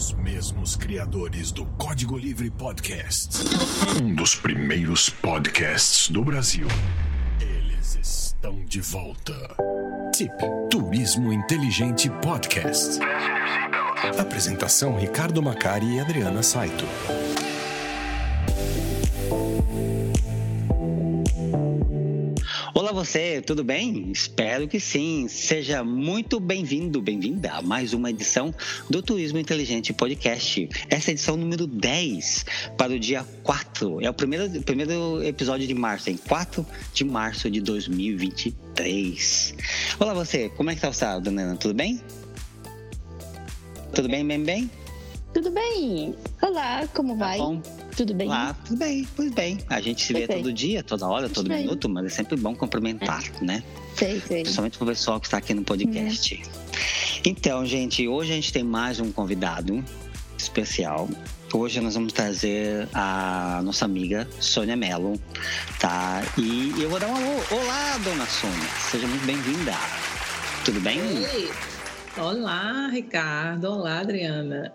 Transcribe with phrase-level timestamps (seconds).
[0.00, 3.36] Os mesmos criadores do Código Livre Podcast.
[4.02, 6.66] Um dos primeiros podcasts do Brasil.
[7.38, 9.34] Eles estão de volta.
[10.10, 10.32] Tip
[10.70, 12.98] Turismo Inteligente Podcast.
[14.18, 16.86] Apresentação Ricardo Macari e Adriana Saito.
[23.10, 24.12] Você, tudo bem?
[24.12, 25.26] Espero que sim.
[25.28, 28.54] Seja muito bem-vindo, bem-vinda a mais uma edição
[28.88, 30.68] do Turismo Inteligente Podcast.
[30.88, 32.46] Essa é a edição número 10
[32.78, 34.00] para o dia 4.
[34.00, 39.54] É o primeiro, primeiro episódio de março, em 4 de março de 2023.
[39.98, 41.56] Olá você, como é que tá o estado, dona Ana?
[41.56, 42.00] Tudo bem?
[43.92, 44.70] Tudo bem, bem, bem?
[45.34, 46.14] Tudo bem.
[46.40, 47.38] Olá, como Tá vai?
[47.38, 47.60] bom?
[48.00, 48.28] Tudo bem?
[48.28, 49.58] Olá, tudo bem, pois bem.
[49.68, 51.64] A gente se vê todo dia, toda hora, todo bem.
[51.64, 53.62] minuto, mas é sempre bom cumprimentar, né?
[53.94, 54.40] Sei, sei.
[54.40, 56.42] Principalmente pro pessoal que está aqui no podcast.
[57.26, 59.84] Então, gente, hoje a gente tem mais um convidado
[60.38, 61.10] especial.
[61.52, 65.20] Hoje nós vamos trazer a nossa amiga Sônia Mello,
[65.78, 66.22] tá?
[66.38, 67.42] E eu vou dar um alô.
[67.50, 68.68] Olá, dona Sônia.
[68.90, 69.74] Seja muito bem-vinda.
[70.64, 71.02] Tudo bem?
[71.02, 71.50] Oi.
[72.16, 73.66] Olá, Ricardo.
[73.66, 74.72] Olá, Adriana.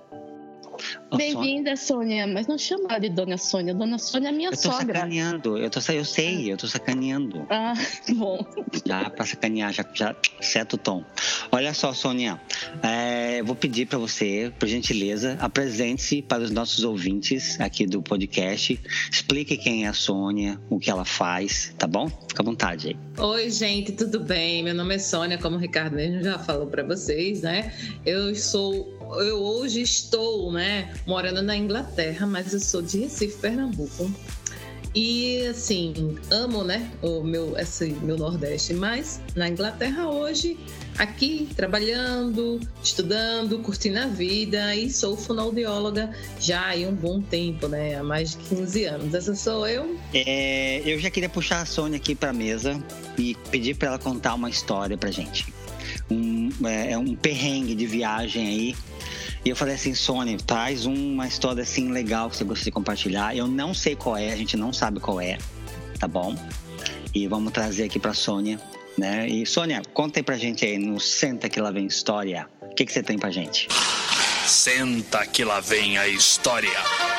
[1.16, 2.28] Bem-vinda, Sônia.
[2.28, 3.74] Mas não chama ela de Dona Sônia.
[3.74, 4.96] Dona Sônia é minha Eu tô sogra.
[5.00, 5.58] sacaneando.
[5.58, 7.46] Eu, tô, eu sei, eu tô sacaneando.
[7.50, 7.74] Ah,
[8.16, 8.46] bom.
[8.86, 11.04] Já pra sacanear, já, já certo o tom.
[11.52, 12.40] Olha só, Sônia,
[12.84, 18.80] é, vou pedir para você, por gentileza, apresente-se para os nossos ouvintes aqui do podcast.
[19.12, 22.10] Explique quem é a Sônia, o que ela faz, tá bom?
[22.28, 22.98] Fica à vontade aí.
[23.24, 24.64] Oi, gente, tudo bem?
[24.64, 27.74] Meu nome é Sônia, como o Ricardo mesmo já falou para vocês, né?
[28.06, 34.12] Eu sou, eu hoje estou, né, morando na Inglaterra, mas eu sou de Recife, Pernambuco.
[34.96, 40.58] E assim, amo, né, o meu esse meu Nordeste, mas na Inglaterra hoje,
[40.98, 47.96] aqui trabalhando, estudando, curtindo a vida e sou fonoaudióloga já há um bom tempo, né,
[47.96, 49.14] há mais de 15 anos.
[49.14, 50.00] Essa sou eu.
[50.14, 52.82] É, eu já queria puxar a Sônia aqui para a mesa
[53.18, 55.55] e pedir para ela contar uma história pra gente.
[56.10, 58.76] Um, é, um perrengue de viagem aí.
[59.44, 63.36] E eu falei assim, Sônia, traz uma história assim legal que você gostaria de compartilhar.
[63.36, 65.38] Eu não sei qual é, a gente não sabe qual é,
[66.00, 66.36] tá bom?
[67.14, 68.60] E vamos trazer aqui pra Sônia,
[68.98, 69.28] né?
[69.28, 72.48] E Sônia, conta aí pra gente aí no Senta que lá vem história.
[72.62, 73.68] O que, que você tem pra gente?
[74.46, 77.15] Senta que lá vem a história.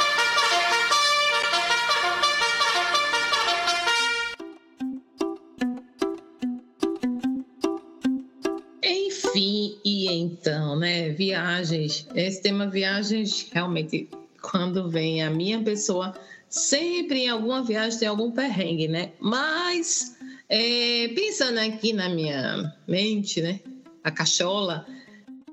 [11.16, 12.06] Viagens.
[12.14, 14.08] Esse tema viagens, realmente,
[14.42, 16.14] quando vem a minha pessoa,
[16.48, 19.12] sempre em alguma viagem tem algum perrengue, né?
[19.18, 20.16] Mas,
[20.48, 23.60] é, pensando aqui na minha mente, né?
[24.04, 24.86] A cachola,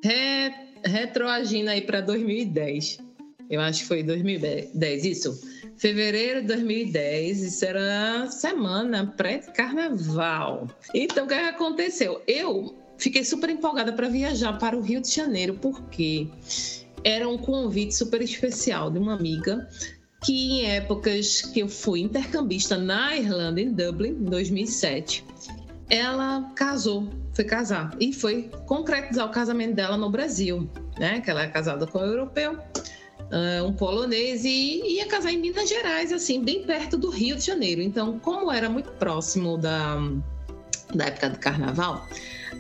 [0.04, 0.54] re,
[0.86, 3.00] retroagindo aí para 2010.
[3.50, 5.42] Eu acho que foi 2010, isso.
[5.78, 10.68] Fevereiro de 2010, isso era semana pré-carnaval.
[10.94, 12.22] Então, o que aconteceu?
[12.28, 16.26] Eu fiquei super empolgada para viajar para o Rio de Janeiro, porque
[17.04, 19.68] era um convite super especial de uma amiga
[20.24, 25.26] que em épocas que eu fui intercambista na Irlanda, em Dublin, em 2007,
[25.90, 31.20] ela casou, foi casar e foi concretizar o casamento dela no Brasil, né?
[31.20, 32.58] Que ela é casada com um europeu,
[33.32, 37.46] ah, um polonês e ia casar em Minas Gerais, assim, bem perto do Rio de
[37.46, 37.82] Janeiro.
[37.82, 39.98] Então, como era muito próximo da,
[40.96, 42.08] da época do carnaval,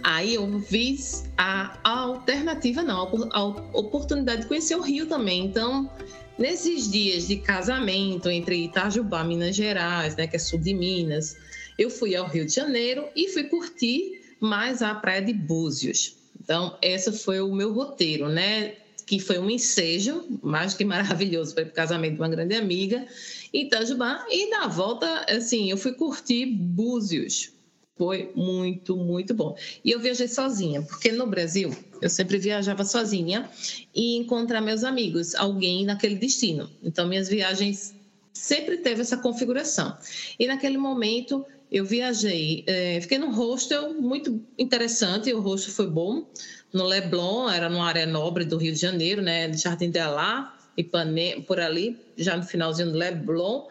[0.03, 3.43] Aí eu fiz a alternativa, não, a
[3.77, 5.45] oportunidade de conhecer o Rio também.
[5.45, 5.89] Então,
[6.37, 11.37] nesses dias de casamento entre Itajubá, Minas Gerais, né, que é sul de Minas,
[11.77, 16.17] eu fui ao Rio de Janeiro e fui curtir mais a praia de Búzios.
[16.39, 18.73] Então, esse foi o meu roteiro, né?
[19.05, 23.05] Que foi um ensejo, mais que maravilhoso, para o casamento de uma grande amiga
[23.53, 24.25] em Itajubá.
[24.29, 27.51] E na volta, assim, eu fui curtir Búzios.
[27.95, 29.55] Foi muito, muito bom.
[29.85, 33.49] E eu viajei sozinha, porque no Brasil eu sempre viajava sozinha
[33.93, 36.69] e encontrar meus amigos, alguém naquele destino.
[36.81, 37.93] Então minhas viagens
[38.33, 39.95] sempre teve essa configuração.
[40.39, 46.25] E naquele momento eu viajei, eh, fiquei num hostel muito interessante, o hostel foi bom,
[46.71, 50.57] no Leblon, era numa área nobre do Rio de Janeiro, né, de Jardim de Alá,
[50.75, 53.67] Ipanema, por ali, já no finalzinho do Leblon.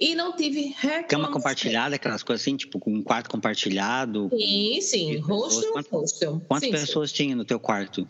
[0.00, 1.08] E não tive reclamação.
[1.08, 4.30] Cama compartilhada, aquelas coisas assim, tipo com um quarto compartilhado.
[4.32, 5.10] Sim, sim.
[5.10, 5.54] De pessoas.
[5.54, 6.42] Hostel, Quantas- hostel.
[6.48, 8.08] Quantas sim, pessoas tinha no teu quarto?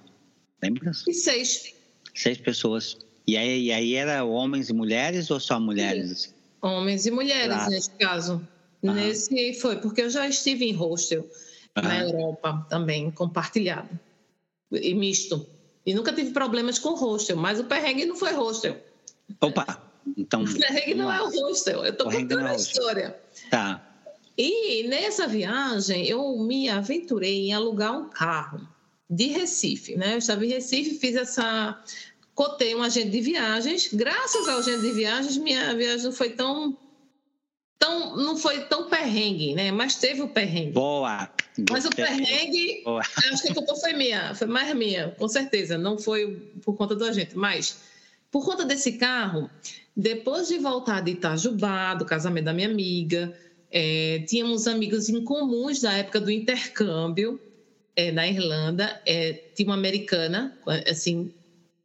[0.63, 0.93] Lembra?
[0.95, 1.11] Sim.
[1.11, 1.75] E seis.
[2.15, 2.97] Seis pessoas.
[3.27, 6.33] E aí, e aí era homens e mulheres ou só mulheres?
[6.63, 7.71] Homens e mulheres, Claro.
[7.71, 8.49] nesse caso.
[8.85, 8.95] Aham.
[8.95, 11.29] Nesse foi, porque eu já estive em hostel
[11.75, 12.03] na Aham.
[12.09, 13.89] Europa também, compartilhado.
[14.73, 15.45] E misto.
[15.85, 18.77] E nunca tive problemas com hostel, mas o perrengue não foi hostel.
[19.41, 19.83] Opa,
[20.17, 20.43] então.
[20.45, 23.21] O perrengue não é o hostel, eu tô contando é a história.
[23.51, 23.87] Tá.
[24.37, 28.67] E nessa viagem eu me aventurei em alugar um carro
[29.09, 30.15] de Recife, né?
[30.15, 31.83] Eu estava em Recife, fiz essa
[32.35, 33.93] cotei um agente de viagens.
[33.93, 36.79] Graças ao agente de viagens, minha viagem não foi tão
[37.79, 39.71] tão não foi tão perrengue, né?
[39.71, 40.73] Mas teve o perrengue.
[40.73, 41.29] Boa.
[41.71, 43.01] Mas o perrengue, Boa.
[43.01, 45.77] acho que a culpa foi minha, foi mais minha, com certeza.
[45.77, 47.79] Não foi por conta do agente, mas
[48.31, 49.51] por conta desse carro,
[49.97, 53.35] depois de voltar de Itajubá, do casamento da minha amiga,
[53.71, 57.41] é, tínhamos amigos em comuns da época do intercâmbio
[57.97, 60.57] é, na Irlanda, é, tinha uma americana,
[60.89, 61.33] assim,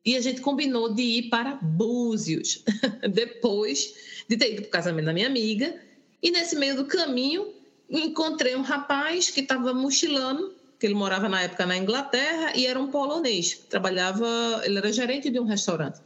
[0.06, 2.63] e a gente combinou de ir para Búzios,
[3.12, 3.94] depois
[4.30, 5.75] de ter ido para o casamento da minha amiga,
[6.21, 7.53] e nesse meio do caminho
[7.89, 12.80] encontrei um rapaz que estava mochilando, que ele morava na época na Inglaterra e era
[12.80, 16.00] um polonês, trabalhava, ele era gerente de um restaurante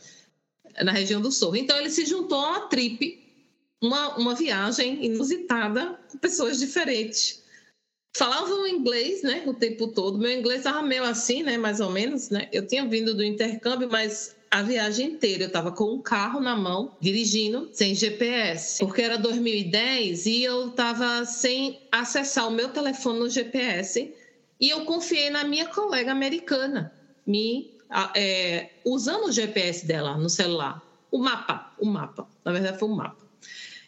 [0.84, 1.56] na região do Sul.
[1.56, 3.20] Então ele se juntou a uma trip
[3.82, 7.42] uma, uma viagem inusitada com pessoas diferentes.
[8.16, 10.18] Falavam inglês, né, o tempo todo.
[10.18, 12.50] Meu inglês estava meio assim, né, mais ou menos, né.
[12.52, 16.56] Eu tinha vindo do intercâmbio, mas a viagem inteira eu estava com um carro na
[16.56, 23.20] mão, dirigindo, sem GPS, porque era 2010 e eu estava sem acessar o meu telefone
[23.20, 24.14] no GPS.
[24.60, 26.92] E eu confiei na minha colega americana,
[27.26, 27.79] me
[28.16, 30.82] é, usando o GPS dela no celular,
[31.12, 32.28] o mapa, o mapa.
[32.46, 33.30] Na verdade, foi um mapa.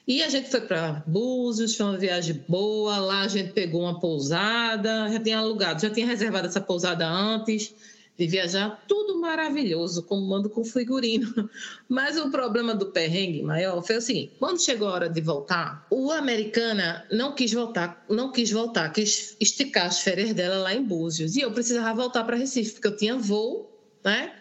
[0.07, 2.97] E a gente foi para Búzios, foi uma viagem boa.
[2.97, 7.73] Lá a gente pegou uma pousada, já tinha alugado, já tinha reservado essa pousada antes
[8.17, 8.83] de viajar.
[8.87, 11.49] Tudo maravilhoso, comando com figurino.
[11.87, 15.85] Mas o problema do perrengue maior foi o seguinte: quando chegou a hora de voltar,
[15.89, 20.83] o americana não quis voltar, não quis voltar, quis esticar as férias dela lá em
[20.83, 21.35] Búzios.
[21.35, 23.70] E eu precisava voltar para Recife, porque eu tinha voo,
[24.03, 24.33] né?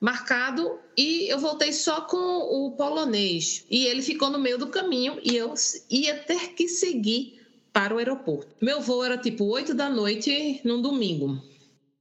[0.00, 3.64] marcado e eu voltei só com o polonês.
[3.70, 5.54] E ele ficou no meio do caminho e eu
[5.90, 7.40] ia ter que seguir
[7.72, 8.56] para o aeroporto.
[8.60, 11.42] Meu voo era tipo 8 da noite num domingo.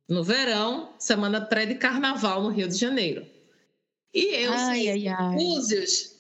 [0.07, 3.25] No verão, semana pré de carnaval no Rio de Janeiro.
[4.13, 5.35] E eu, ai, ai, ai.
[5.35, 6.15] Búzios,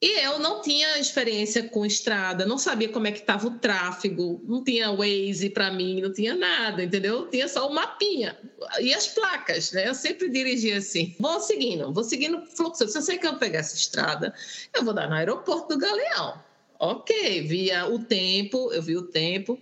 [0.00, 4.40] e eu não tinha experiência com estrada, não sabia como é que estava o tráfego,
[4.46, 7.26] não tinha Waze para mim, não tinha nada, entendeu?
[7.26, 8.38] Tinha só o mapinha
[8.80, 9.88] e as placas, né?
[9.88, 11.16] Eu sempre dirigia assim.
[11.18, 12.86] Vou seguindo, vou seguindo o fluxo.
[12.86, 14.32] Se eu sei que eu pegar essa estrada,
[14.72, 16.40] eu vou dar no aeroporto do Galeão.
[16.78, 19.58] Ok, via o tempo, eu vi o tempo,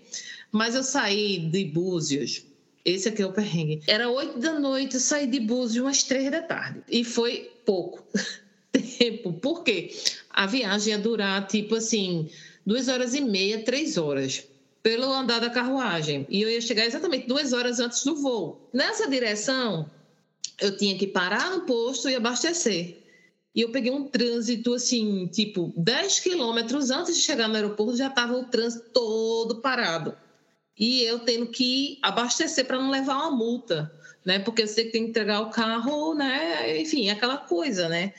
[0.52, 2.44] mas eu saí de Búzios.
[2.84, 3.82] Esse aqui é o perrengue.
[3.86, 6.82] Era oito da noite, eu saí de Búzios umas três da tarde.
[6.90, 8.06] E foi pouco.
[8.72, 9.32] tempo.
[9.32, 9.90] Por quê?
[10.30, 12.28] A viagem ia durar, tipo assim,
[12.64, 14.44] duas horas e meia, três horas,
[14.82, 16.26] pelo andar da carruagem.
[16.28, 18.68] E eu ia chegar exatamente duas horas antes do voo.
[18.72, 19.90] Nessa direção,
[20.60, 22.98] eu tinha que parar no posto e abastecer.
[23.54, 28.08] E eu peguei um trânsito, assim, tipo, 10 quilômetros antes de chegar no aeroporto, já
[28.08, 30.14] estava o trânsito todo parado.
[30.78, 33.90] E eu tendo que abastecer para não levar uma multa,
[34.26, 34.38] né?
[34.40, 36.78] Porque você tem que entregar o carro, né?
[36.78, 38.12] Enfim, aquela coisa, né?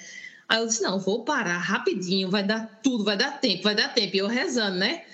[0.47, 3.93] Aí eu disse: não, vou parar rapidinho, vai dar tudo, vai dar tempo, vai dar
[3.93, 4.15] tempo.
[4.15, 5.05] E eu rezando, né?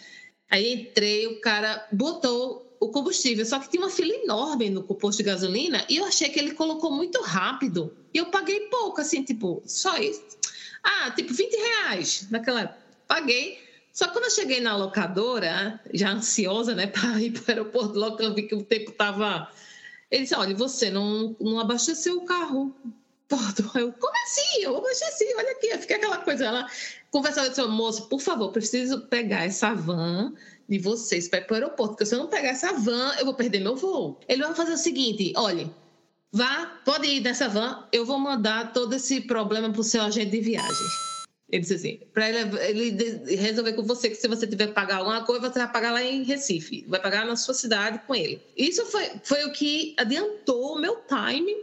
[0.49, 5.17] Aí entrei, o cara botou o combustível, só que tinha uma fila enorme no posto
[5.19, 7.95] de gasolina e eu achei que ele colocou muito rápido.
[8.13, 10.21] E eu paguei pouco, assim, tipo, só isso.
[10.83, 12.77] Ah, tipo, 20 reais naquela.
[13.07, 13.57] Paguei.
[13.91, 17.97] Só que quando eu cheguei na locadora, já ansiosa, né, para ir para o aeroporto,
[17.97, 19.49] logo eu vi que o tempo estava.
[20.11, 22.75] Ele disse: olha, você não, não abasteceu o carro
[23.27, 23.71] todo.
[23.77, 24.61] Eu, como assim?
[24.61, 26.45] Eu assim, olha aqui, fica aquela coisa.
[26.45, 26.67] Ela
[27.11, 30.33] conversava com o moço, por favor, preciso pegar essa van
[30.67, 33.25] de vocês para ir para o aeroporto, porque se eu não pegar essa van, eu
[33.25, 34.19] vou perder meu voo.
[34.27, 35.69] Ele vai fazer o seguinte: olha,
[36.31, 40.31] vá, pode ir nessa van, eu vou mandar todo esse problema para o seu agente
[40.31, 41.13] de viagens.
[41.49, 44.97] Ele disse assim, para ele, ele, resolver com você que se você tiver que pagar
[44.97, 48.41] alguma coisa, você vai pagar lá em Recife, vai pagar na sua cidade com ele.
[48.57, 51.55] Isso foi, foi o que adiantou o meu time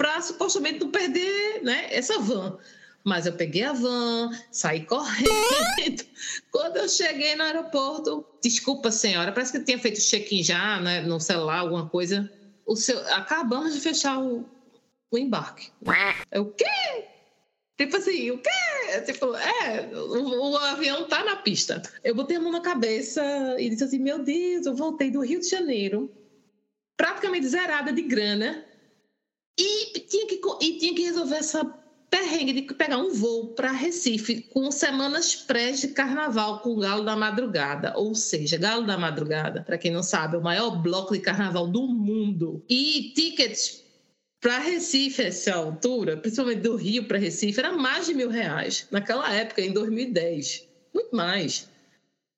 [0.00, 2.56] para supostamente não perder né, essa van.
[3.04, 6.06] Mas eu peguei a van, saí correndo.
[6.50, 11.20] Quando eu cheguei no aeroporto, desculpa, senhora, parece que tinha feito check-in já né, no
[11.20, 12.32] celular, alguma coisa.
[12.64, 14.42] O seu, acabamos de fechar o,
[15.10, 15.70] o embarque.
[16.30, 16.64] É o quê?
[17.76, 19.02] Tipo assim, o quê?
[19.04, 21.82] Tipo, é, o, o, avião tá na pista.
[22.02, 23.22] Eu botei a mão na cabeça
[23.58, 26.10] e disse assim: Meu Deus, eu voltei do Rio de Janeiro,
[26.96, 28.64] praticamente zerada de grana,
[29.60, 31.64] e tinha que, e tinha que resolver essa
[32.08, 37.04] perrengue de pegar um voo para Recife com semanas pré de carnaval com o Galo
[37.04, 37.92] da Madrugada.
[37.96, 41.68] Ou seja, Galo da Madrugada, para quem não sabe, é o maior bloco de carnaval
[41.68, 42.64] do mundo.
[42.68, 43.84] E tickets
[44.40, 48.88] para Recife, essa altura, principalmente do Rio para Recife, era mais de mil reais.
[48.90, 50.66] Naquela época, em 2010.
[50.94, 51.68] Muito mais.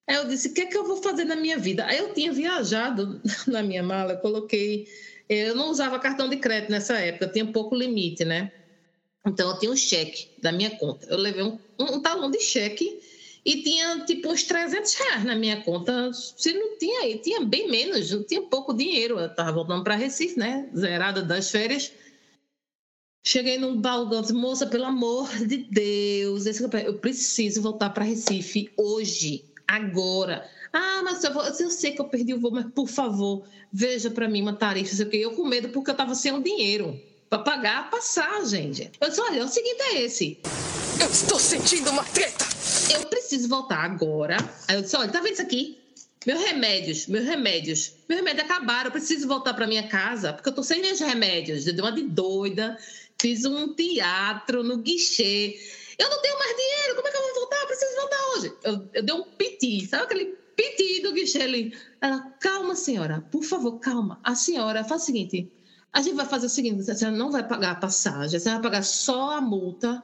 [0.09, 1.87] Aí eu disse: o que é que eu vou fazer na minha vida?
[1.87, 4.87] Aí eu tinha viajado na minha mala, coloquei.
[5.35, 8.53] Eu não usava cartão de crédito nessa época, tinha pouco limite, né?
[9.27, 11.07] Então eu tinha um cheque da minha conta.
[11.09, 13.01] Eu levei um, um, talão de cheque
[13.45, 16.13] e tinha tipo uns 300 reais na minha conta.
[16.13, 19.19] Se não tinha tinha bem menos, não tinha pouco dinheiro.
[19.19, 20.69] Eu estava voltando para Recife, né?
[20.77, 21.93] Zerada das férias.
[23.25, 26.45] Cheguei num balcão, disse, moça, pelo amor de Deus,
[26.85, 30.49] eu preciso voltar para Recife hoje, agora.
[30.73, 34.11] Ah, mas eu, vou, eu sei que eu perdi o voo, mas por favor, veja
[34.11, 35.17] para mim uma tarifa, sei o quê.
[35.19, 38.91] Eu com medo porque eu estava sem o dinheiro para pagar a passagem.
[39.01, 40.39] Eu disse, olha, o seguinte é esse.
[41.01, 42.45] Eu estou sentindo uma treta.
[42.93, 44.37] Eu preciso voltar agora.
[44.69, 45.79] Aí eu disse, olha, tá vendo isso aqui?
[46.27, 47.95] Meus remédios, meus remédios.
[48.09, 51.67] Meus remédios acabaram, eu preciso voltar para minha casa, porque eu tô sem meus remédios.
[51.67, 52.79] Eu dei uma de doida,
[53.21, 55.59] fiz um teatro no guichê.
[56.03, 57.57] Eu não tenho mais dinheiro, como é que eu vou voltar?
[57.61, 58.53] Eu preciso voltar hoje.
[58.65, 60.25] Eu, eu dei um piti, sabe aquele
[60.57, 61.77] piti do guichê ali?
[62.01, 64.19] Ela, calma, senhora, por favor, calma.
[64.25, 65.49] A senhora faz o seguinte:
[65.93, 68.61] a gente vai fazer o seguinte, a senhora não vai pagar a passagem, a senhora
[68.61, 70.03] vai pagar só a multa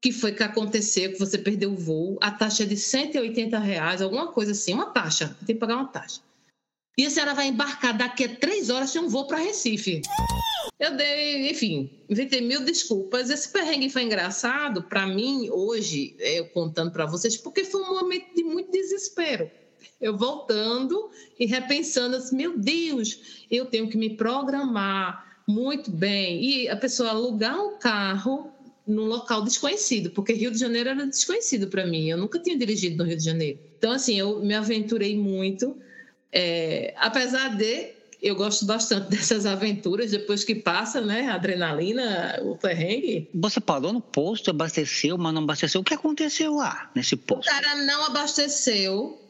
[0.00, 4.02] que foi que aconteceu, que você perdeu o voo, a taxa é de 180 reais,
[4.02, 6.20] alguma coisa assim, uma taxa, tem que pagar uma taxa.
[6.96, 10.02] E a senhora vai embarcar daqui a três horas de um voo para Recife.
[10.84, 13.30] Eu dei, enfim, inventei mil desculpas.
[13.30, 18.34] Esse perrengue foi engraçado para mim hoje, eu contando para vocês, porque foi um momento
[18.34, 19.50] de muito desespero.
[19.98, 21.08] Eu voltando
[21.40, 26.44] e repensando assim, meu Deus, eu tenho que me programar muito bem.
[26.44, 28.52] E a pessoa alugar um carro
[28.86, 32.10] num local desconhecido, porque Rio de Janeiro era desconhecido para mim.
[32.10, 33.58] Eu nunca tinha dirigido no Rio de Janeiro.
[33.78, 35.78] Então, assim, eu me aventurei muito.
[36.30, 37.93] É, apesar de
[38.24, 41.28] eu gosto bastante dessas aventuras depois que passa, né?
[41.28, 43.28] A adrenalina, o perrengue.
[43.34, 45.80] Você parou no posto, abasteceu, mas não abasteceu.
[45.80, 47.48] O que aconteceu lá nesse posto?
[47.48, 49.20] O cara não abasteceu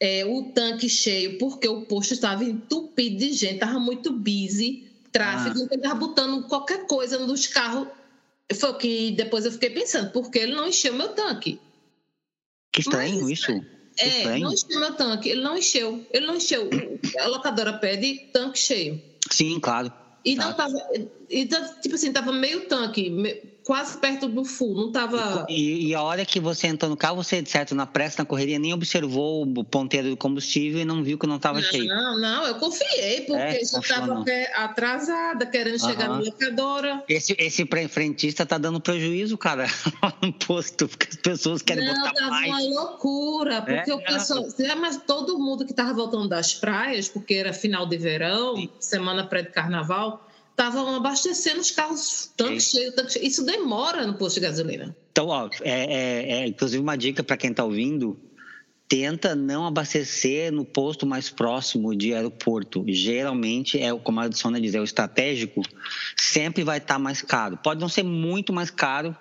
[0.00, 5.68] é, o tanque cheio porque o posto estava entupido de gente, estava muito busy, tráfego,
[5.70, 5.74] ah.
[5.74, 7.88] estava botando qualquer coisa nos carros
[8.54, 11.60] foi o que depois eu fiquei pensando, porque ele não encheu meu tanque.
[12.72, 13.52] Que estranho Mas, isso.
[13.98, 16.04] É, não encheu meu tanque, ele não encheu.
[16.10, 16.68] Ele não encheu.
[17.18, 19.00] A locadora pede tanque cheio.
[19.30, 19.92] Sim, claro.
[20.24, 20.74] E não tava.
[21.30, 21.46] E,
[21.80, 23.08] tipo assim, tava meio tanque
[23.66, 25.44] quase perto do full, não estava.
[25.48, 28.60] E, e, a hora que você entrou no carro, você, certo, na pressa, na correria,
[28.60, 31.88] nem observou o ponteiro do combustível e não viu que não estava cheio.
[31.88, 35.88] Não, não, eu confiei, porque é, já estava atrasada, querendo uhum.
[35.88, 37.02] chegar na locadora.
[37.08, 39.66] Esse, esse frentista tá dando prejuízo, cara,
[40.22, 42.48] no posto, porque as pessoas querem não, botar tava mais.
[42.48, 44.46] uma loucura, porque é, o pessoal.
[44.60, 44.74] É.
[44.76, 48.70] Mas todo mundo que estava voltando das praias, porque era final de verão, Sim.
[48.78, 50.25] semana pré-carnaval
[50.56, 53.26] estavam abastecendo os carros tanque cheio, tanque cheio.
[53.26, 54.96] Isso demora no posto de gasolina.
[55.12, 58.18] Então, ó, é, é, é inclusive uma dica para quem está ouvindo:
[58.88, 62.82] tenta não abastecer no posto mais próximo de aeroporto.
[62.88, 65.60] Geralmente é como a Sônia diz, é o estratégico,
[66.16, 67.58] sempre vai estar tá mais caro.
[67.58, 69.14] Pode não ser muito mais caro,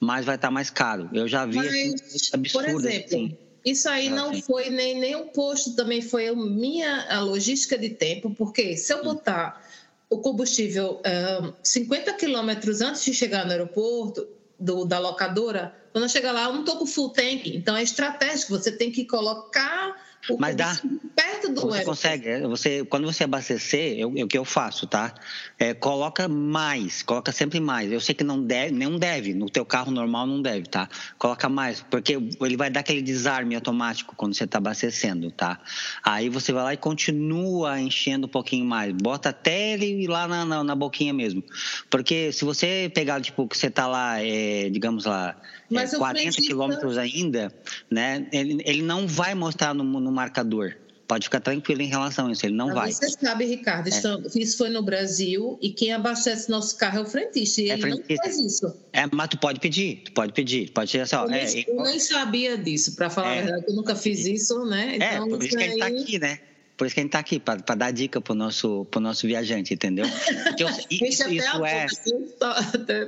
[0.00, 1.10] mas vai estar tá mais caro.
[1.12, 2.72] Eu já vi mas, assim, absurdo.
[2.72, 3.36] Por exemplo, assim.
[3.62, 4.40] Isso aí não assim.
[4.40, 8.90] foi nem, nem um posto, também foi a minha a logística de tempo, porque se
[8.90, 9.62] eu botar
[10.10, 16.08] o combustível uh, 50 quilômetros antes de chegar no aeroporto, do, da locadora, quando eu
[16.08, 17.46] chegar lá, eu não estou com full tank.
[17.46, 19.96] Então é estratégico, você tem que colocar
[20.38, 20.78] Mas dá.
[21.14, 25.14] perto do Você consegue, é, você, quando você abastecer, eu, o que eu faço, tá?
[25.58, 27.90] É, coloca mais, coloca sempre mais.
[27.90, 30.88] Eu sei que não deve, não deve, no teu carro normal não deve, tá?
[31.18, 35.58] Coloca mais, porque ele vai dar aquele desarme automático quando você está abastecendo, tá?
[36.04, 38.92] Aí você vai lá e continua enchendo um pouquinho mais.
[38.92, 41.42] Bota até ele ir lá na, na, na boquinha mesmo.
[41.88, 45.36] Porque se você pegar, tipo, que você está lá, é, digamos lá,
[45.72, 47.52] é, 40 quilômetros ainda,
[47.90, 48.26] né?
[48.32, 50.74] Ele, ele não vai mostrar no, no marcador.
[51.06, 52.92] Pode ficar tranquilo em relação a isso, ele não Mas vai.
[52.92, 54.40] Você sabe, Ricardo, é.
[54.40, 57.82] isso foi no Brasil e quem abastece nosso carro é o frentista, e é ele
[57.82, 58.14] frentista.
[58.14, 58.76] não faz isso.
[58.92, 61.82] É, mas tu pode pedir, tu pode pedir, pode ser assim, eu, é, nem, eu
[61.82, 64.98] nem sabia disso, para falar é, a verdade, eu nunca fiz isso, né?
[65.00, 66.38] É, então, é, por isso que a gente está aqui, né?
[66.80, 69.26] Por isso que a gente está aqui, para dar dica para o nosso, pro nosso
[69.26, 70.06] viajante, entendeu?
[70.44, 70.64] Porque
[71.04, 71.86] isso, isso é,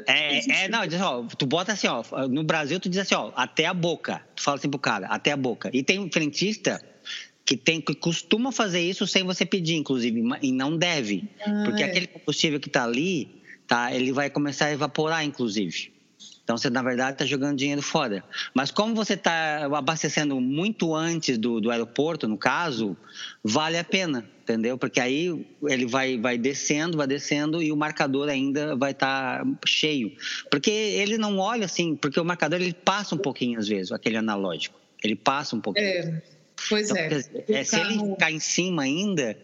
[0.07, 0.65] é.
[0.65, 3.65] É, não, diz, ó, tu bota assim, ó, no Brasil tu diz assim, ó, até
[3.65, 4.21] a boca.
[4.37, 5.71] Tu fala assim pro cara, até a boca.
[5.73, 6.85] E tem um frentista
[7.47, 11.25] que tem que costuma fazer isso sem você pedir, inclusive, e não deve.
[11.41, 11.87] Ah, porque é.
[11.87, 15.92] aquele combustível que está ali, tá, ele vai começar a evaporar, inclusive.
[16.45, 18.25] Então você, na verdade, está jogando dinheiro fora.
[18.53, 22.97] Mas como você está abastecendo muito antes do, do aeroporto, no caso,
[23.45, 24.77] vale a pena, entendeu?
[24.77, 29.51] Porque aí ele vai, vai descendo, vai descendo e o marcador ainda vai estar tá
[29.65, 30.13] cheio.
[30.51, 34.17] Porque ele não olha assim, porque o marcador ele passa um pouquinho às vezes, aquele
[34.17, 34.79] analógico.
[35.03, 35.87] Ele passa um pouquinho.
[35.87, 36.23] É,
[36.69, 37.61] pois então, é.
[37.61, 39.37] é se ele ficar em cima ainda,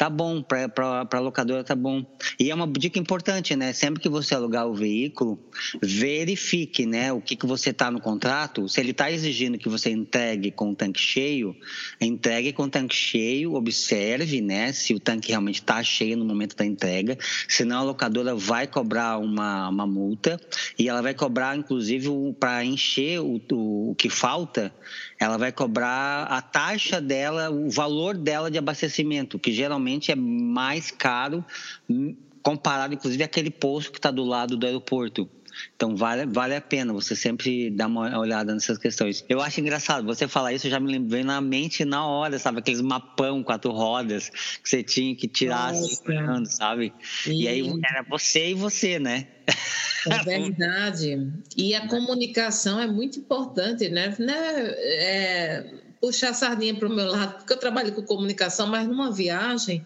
[0.00, 2.02] tá bom, para a locadora tá bom.
[2.38, 3.74] E é uma dica importante, né?
[3.74, 5.38] Sempre que você alugar o veículo,
[5.82, 8.66] verifique, né, o que, que você tá no contrato.
[8.66, 11.54] Se ele está exigindo que você entregue com o tanque cheio,
[12.00, 16.56] entregue com o tanque cheio, observe, né, se o tanque realmente está cheio no momento
[16.56, 17.18] da entrega.
[17.46, 20.40] Senão a locadora vai cobrar uma, uma multa
[20.78, 22.08] e ela vai cobrar, inclusive,
[22.40, 24.72] para encher o, o, o que falta
[25.20, 30.90] ela vai cobrar a taxa dela, o valor dela de abastecimento, que geralmente é mais
[30.90, 31.44] caro
[31.88, 35.28] hum, comparado, inclusive, àquele posto que está do lado do aeroporto.
[35.76, 39.22] Então vale, vale a pena você sempre dar uma olhada nessas questões.
[39.28, 42.60] Eu acho engraçado, você falar isso já me lembrei na mente na hora, sabe?
[42.60, 46.94] Aqueles mapão, quatro rodas que você tinha que tirar assim, sabe?
[47.26, 47.42] E...
[47.44, 49.26] e aí era você e você, né?
[50.06, 51.28] É verdade.
[51.56, 54.14] E a comunicação é muito importante, né?
[54.18, 54.34] né?
[54.78, 59.12] É, puxar a sardinha para o meu lado, porque eu trabalho com comunicação, mas numa
[59.12, 59.84] viagem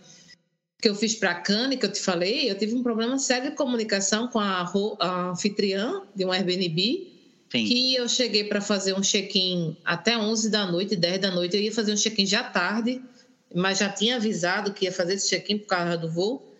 [0.80, 3.56] que eu fiz para Cannes, que eu te falei, eu tive um problema sério de
[3.56, 7.11] comunicação com a, a anfitriã de um Airbnb,
[7.50, 7.64] Sim.
[7.64, 11.62] que eu cheguei para fazer um check-in até 11 da noite, 10 da noite, eu
[11.62, 13.00] ia fazer um check-in já tarde,
[13.54, 16.53] mas já tinha avisado que ia fazer esse check-in por causa do voo.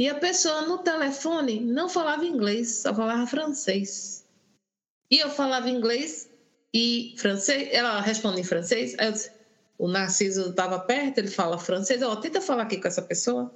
[0.00, 4.24] E a pessoa no telefone não falava inglês, só falava francês.
[5.10, 6.30] E eu falava inglês
[6.72, 8.94] e francês, ela responde em francês.
[8.98, 9.30] Aí eu disse,
[9.76, 13.54] o Narciso estava perto, ele fala francês, ó, tenta falar aqui com essa pessoa.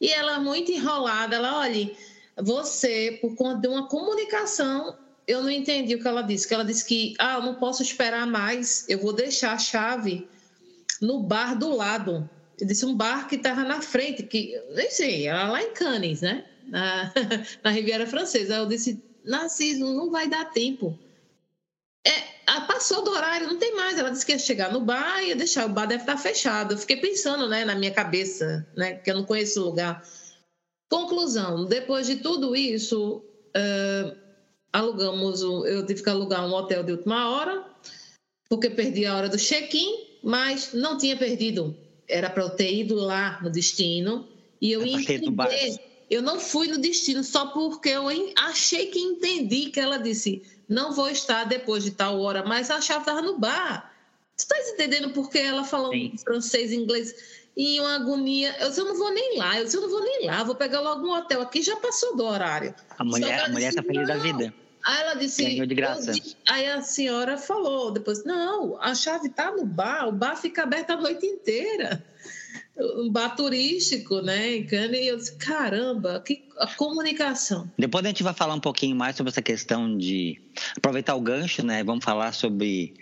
[0.00, 1.90] E ela muito enrolada, ela, olha,
[2.36, 4.96] você, por conta de uma comunicação,
[5.26, 7.82] eu não entendi o que ela disse, que ela disse que, ah, eu não posso
[7.82, 10.28] esperar mais, eu vou deixar a chave
[11.00, 12.30] no bar do lado.
[12.58, 16.22] Eu disse um bar que estava na frente, que nem sei, era lá em Cannes,
[16.22, 16.44] né?
[16.66, 17.12] Na,
[17.62, 18.56] na Riviera Francesa.
[18.56, 20.98] Eu disse, Narciso, não vai dar tempo.
[22.06, 23.98] É, passou do horário, não tem mais.
[23.98, 26.74] Ela disse que ia chegar no bar e ia deixar, o bar deve estar fechado.
[26.74, 30.02] Eu fiquei pensando, né, na minha cabeça, né, que eu não conheço o lugar.
[30.88, 33.24] Conclusão, depois de tudo isso,
[33.56, 34.16] uh,
[34.72, 37.64] alugamos, eu tive que alugar um hotel de última hora,
[38.48, 41.76] porque perdi a hora do check-in, mas não tinha perdido
[42.08, 44.28] era para eu ter ido lá no destino
[44.60, 45.80] e eu ia entender.
[46.08, 48.04] Eu não fui no destino só porque eu
[48.36, 52.80] achei que entendi que ela disse não vou estar depois de tal hora, mas a
[52.80, 53.92] chave estava no bar.
[54.36, 56.12] Tu estás entendendo porque ela falou Sim.
[56.22, 57.14] francês, inglês
[57.56, 58.54] e uma agonia.
[58.60, 60.54] Eu disse, eu não vou nem lá, eu disse, eu não vou nem lá, vou
[60.54, 62.74] pegar logo um hotel aqui, já passou do horário.
[62.98, 64.52] A mulher, a mulher está feliz da vida.
[64.86, 65.42] Aí ela disse.
[65.42, 66.12] Ganhou de graça.
[66.48, 70.90] aí a senhora falou depois: não, a chave está no bar, o bar fica aberto
[70.90, 72.04] a noite inteira.
[72.78, 74.58] Um bar turístico, né?
[74.58, 77.68] E eu disse: caramba, que a comunicação.
[77.76, 80.40] Depois a gente vai falar um pouquinho mais sobre essa questão de
[80.76, 81.82] aproveitar o gancho, né?
[81.82, 82.94] Vamos falar sobre.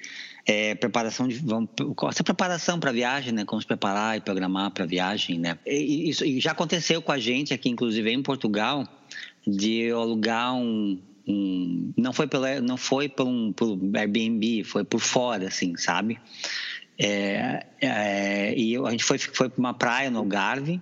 [0.46, 1.70] É, preparação de vamos,
[2.10, 3.46] essa preparação para a viagem, né?
[3.46, 5.58] Como se preparar e programar para a viagem, né?
[5.66, 8.86] E, isso e já aconteceu com a gente aqui, inclusive em Portugal,
[9.46, 15.00] de alugar um, um, não foi pelo não foi por um pelo Airbnb foi por
[15.00, 16.20] fora assim sabe
[16.98, 20.80] é, é, e a gente foi foi para uma praia no Algarve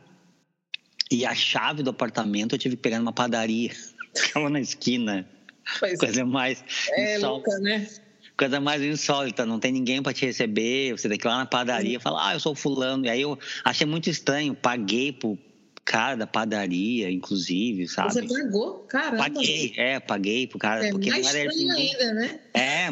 [1.11, 3.70] e a chave do apartamento eu tive que pegar numa padaria
[4.16, 5.28] ficava na esquina
[5.78, 6.24] pois coisa é.
[6.24, 6.64] mais
[6.96, 7.87] é louca né
[8.37, 11.46] coisa mais insólita, não tem ninguém para te receber, você tem que ir lá na
[11.46, 13.07] padaria e falar, ah, eu sou fulano.
[13.07, 15.38] E aí eu achei muito estranho, paguei por,
[15.84, 18.12] cara da padaria, inclusive, sabe?
[18.12, 18.80] Você pagou?
[18.88, 19.18] Caramba!
[19.18, 20.86] Paguei, é, paguei pro cara.
[20.86, 22.40] É porque mais não era estranho ainda, né?
[22.54, 22.88] É,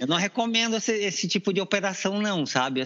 [0.00, 2.82] eu não recomendo esse, esse, tipo de operação, não, sabe?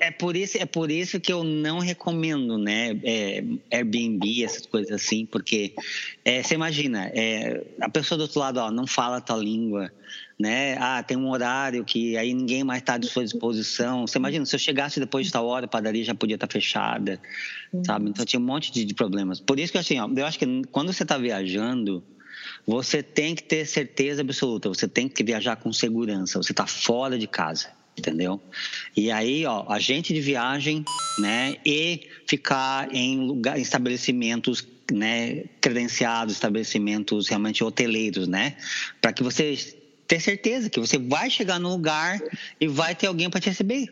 [0.00, 2.98] É por, isso, é por isso que eu não recomendo, né?
[3.04, 5.74] É, Airbnb, essas coisas assim, porque
[6.24, 9.92] é, você imagina, é, a pessoa do outro lado ó, não fala a tua língua,
[10.38, 10.76] né?
[10.78, 14.06] Ah, tem um horário que aí ninguém mais está à sua disposição.
[14.06, 16.52] Você imagina, se eu chegasse depois de tal hora, a padaria já podia estar tá
[16.52, 17.20] fechada,
[17.72, 17.84] uhum.
[17.84, 18.08] sabe?
[18.10, 19.40] Então tinha um monte de, de, problemas.
[19.40, 22.04] Por isso que assim, ó, eu acho que quando você está viajando,
[22.64, 27.18] você tem que ter certeza absoluta, você tem que viajar com segurança, você está fora
[27.18, 28.40] de casa entendeu?
[28.96, 30.84] E aí, ó, agente de viagem,
[31.18, 38.56] né, e ficar em lugar, estabelecimentos, né, credenciados, estabelecimentos realmente hoteleiros, né,
[39.00, 39.56] para que você
[40.08, 42.18] ter certeza que você vai chegar no lugar
[42.58, 43.86] e vai ter alguém para te receber.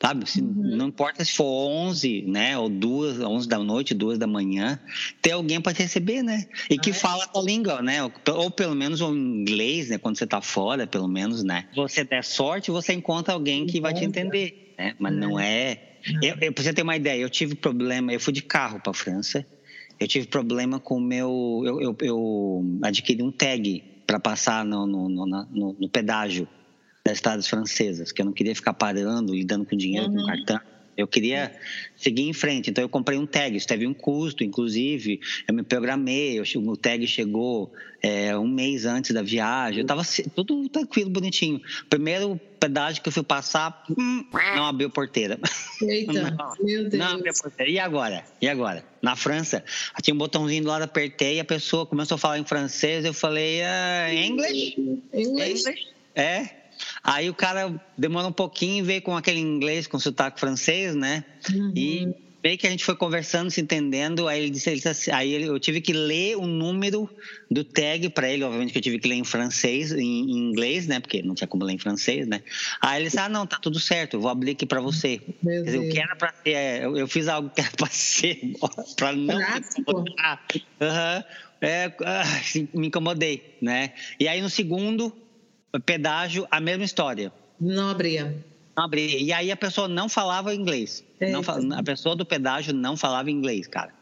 [0.00, 0.28] sabe?
[0.28, 0.76] Se, uhum.
[0.76, 4.80] Não importa se for 11, né, ou duas, 11 da noite, duas da manhã,
[5.20, 6.46] tem alguém para te receber, né?
[6.70, 6.94] E que ah, é?
[6.94, 8.02] fala a tua língua, né?
[8.02, 9.98] Ou, ou, pelo menos o inglês, né?
[9.98, 11.68] Quando você tá fora, pelo menos, né?
[11.76, 14.96] Você der sorte, você encontra alguém que vai te entender, né?
[14.98, 15.98] Mas não é.
[16.20, 18.92] Eu, eu, pra você ter uma ideia, eu tive problema, eu fui de carro para
[18.92, 19.46] França.
[20.00, 21.62] Eu tive problema com o meu.
[21.64, 26.48] Eu, eu, eu adquiri um tag para passar no, no, no, no, no pedágio
[27.04, 30.16] das estradas francesas, que eu não queria ficar parando, lidando com dinheiro, uhum.
[30.16, 30.60] com cartão.
[30.96, 31.52] Eu queria
[31.96, 33.56] seguir em frente, então eu comprei um tag.
[33.56, 35.20] Isso teve um custo, inclusive.
[35.48, 39.78] Eu me programei, eu, o tag chegou é, um mês antes da viagem.
[39.78, 40.02] Eu estava
[40.34, 41.60] tudo tranquilo, bonitinho.
[41.88, 44.24] Primeiro pedágio que eu fui passar, hum,
[44.54, 45.38] não abriu porteira.
[45.80, 46.94] Eita, não, meu Deus.
[46.94, 47.72] Não abriu porteira.
[47.72, 48.24] E agora?
[48.40, 48.84] E agora?
[49.00, 49.64] Na França,
[50.02, 53.04] tinha um botãozinho do lado, apertei, a pessoa começou a falar em francês.
[53.04, 54.76] Eu falei, uh, English?
[55.12, 55.64] English?
[56.14, 56.61] É.
[57.02, 61.24] Aí o cara demora um pouquinho, veio com aquele inglês, com sotaque francês, né?
[61.50, 61.72] Uhum.
[61.76, 64.26] E meio que a gente foi conversando, se entendendo.
[64.26, 67.08] Aí ele disse, ele disse assim, aí eu tive que ler o número
[67.50, 70.86] do tag para ele, obviamente que eu tive que ler em francês, em, em, inglês,
[70.86, 70.98] né?
[70.98, 72.42] Porque não tinha como ler em francês, né?
[72.80, 75.20] Aí ele disse: "Ah, não, tá tudo certo, eu vou abrir aqui para você".
[75.42, 77.70] Meu Quer dizer, o que era para ser, é, eu, eu, fiz algo que era
[77.76, 78.40] para ser,
[78.96, 79.38] para não.
[80.80, 81.24] Uhum.
[81.60, 82.24] É, ah,
[82.74, 83.92] me incomodei, né?
[84.18, 85.16] E aí no segundo
[85.80, 87.32] pedágio, a mesma história.
[87.60, 88.36] Não abria.
[88.76, 89.18] Não abria.
[89.18, 91.04] E aí a pessoa não falava inglês.
[91.20, 91.42] Não,
[91.76, 93.92] a pessoa do pedágio não falava inglês, cara.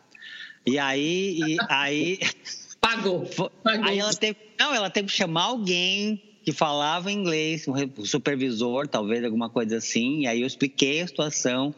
[0.67, 1.39] E aí.
[1.39, 2.19] E, aí
[2.81, 3.27] Pagou.
[3.63, 3.85] Pagou.
[3.85, 4.37] Aí ela teve.
[4.59, 10.21] Não, ela teve que chamar alguém que falava inglês, um supervisor, talvez alguma coisa assim,
[10.21, 11.75] e aí eu expliquei a situação,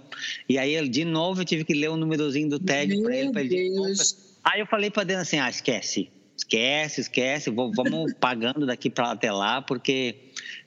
[0.49, 3.33] e aí de novo eu tive que ler o um númerozinho do tag para ele,
[3.33, 3.71] pra ele.
[4.45, 6.09] Aí eu falei para dentro assim: ah, esquece,
[6.53, 10.17] esquece, esquece, vamos pagando daqui para até lá, porque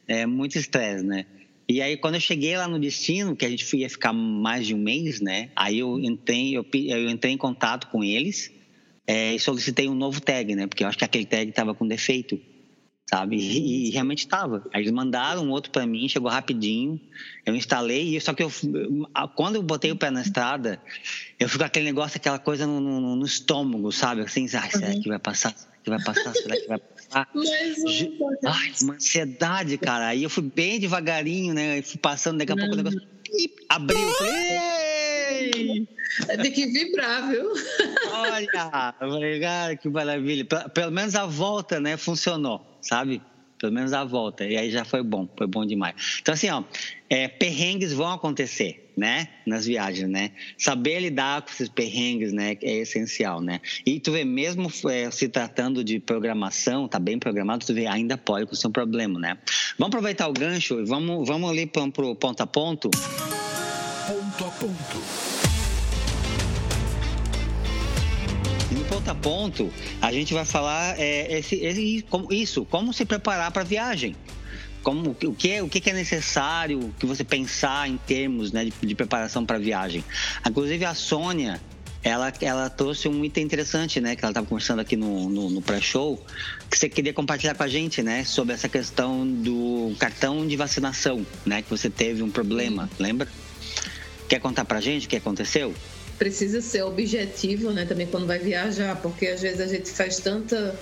[0.08, 1.26] é muito estresse, né?
[1.68, 4.76] E aí, quando eu cheguei lá no destino, que a gente ia ficar mais de
[4.76, 5.50] um mês, né?
[5.56, 8.52] Aí eu entrei, eu, eu entrei em contato com eles
[9.08, 10.68] é, e solicitei um novo tag, né?
[10.68, 12.40] Porque eu acho que aquele tag estava com defeito
[13.10, 13.38] sabe?
[13.38, 14.64] E, e realmente estava.
[14.74, 17.00] Aí eles mandaram um outro para mim, chegou rapidinho.
[17.46, 18.52] Eu instalei, só que eu,
[19.36, 20.82] quando eu botei o pé na estrada,
[21.40, 24.22] eu fico com aquele negócio, aquela coisa no, no, no estômago, sabe?
[24.22, 25.56] Assim, ah, será que vai passar?
[25.56, 26.34] Será que vai passar?
[26.34, 27.30] Será que vai passar?
[28.46, 30.08] Ai, uma ansiedade, cara.
[30.08, 31.80] Aí eu fui bem devagarinho, né?
[31.80, 33.02] Eu fui passando, daqui a pouco o negócio
[33.70, 34.12] abriu.
[34.14, 34.34] Falei,
[36.42, 37.52] Tem que vibrar, viu?
[38.12, 40.46] Olha, cara, que maravilha.
[40.74, 43.22] Pelo menos a volta, né, funcionou sabe?
[43.60, 44.46] Pelo menos a volta.
[44.46, 45.96] E aí já foi bom, foi bom demais.
[46.22, 46.64] Então, assim, ó,
[47.10, 49.30] é, perrengues vão acontecer, né?
[49.46, 50.32] Nas viagens, né?
[50.58, 52.58] Saber lidar com esses perrengues, né?
[52.62, 53.62] É essencial, né?
[53.86, 58.18] E tu vê, mesmo é, se tratando de programação, tá bem programado, tu vê, ainda
[58.18, 59.38] pode com o seu problema, né?
[59.80, 62.90] Vamos aproveitar o gancho e vamos, vamos ali para o ponto a ponto.
[62.92, 65.35] Ponto a ponto.
[69.10, 73.62] A ponto, a gente vai falar é, esse, esse, como, isso, como se preparar para
[73.62, 74.16] a viagem.
[74.82, 78.96] Como, o, que o que é necessário que você pensar em termos né, de, de
[78.96, 80.04] preparação para a viagem.
[80.48, 81.60] Inclusive, a Sônia,
[82.04, 84.16] ela, ela trouxe um item interessante, né?
[84.16, 86.24] Que ela estava conversando aqui no, no, no pré-show,
[86.70, 88.24] que você queria compartilhar com a gente, né?
[88.24, 91.64] Sobre essa questão do cartão de vacinação, né?
[91.64, 93.28] Que você teve um problema, lembra?
[94.30, 95.74] Quer contar para a gente o que aconteceu?
[96.18, 100.78] Precisa ser objetivo, né, também quando vai viajar, porque às vezes a gente faz tanta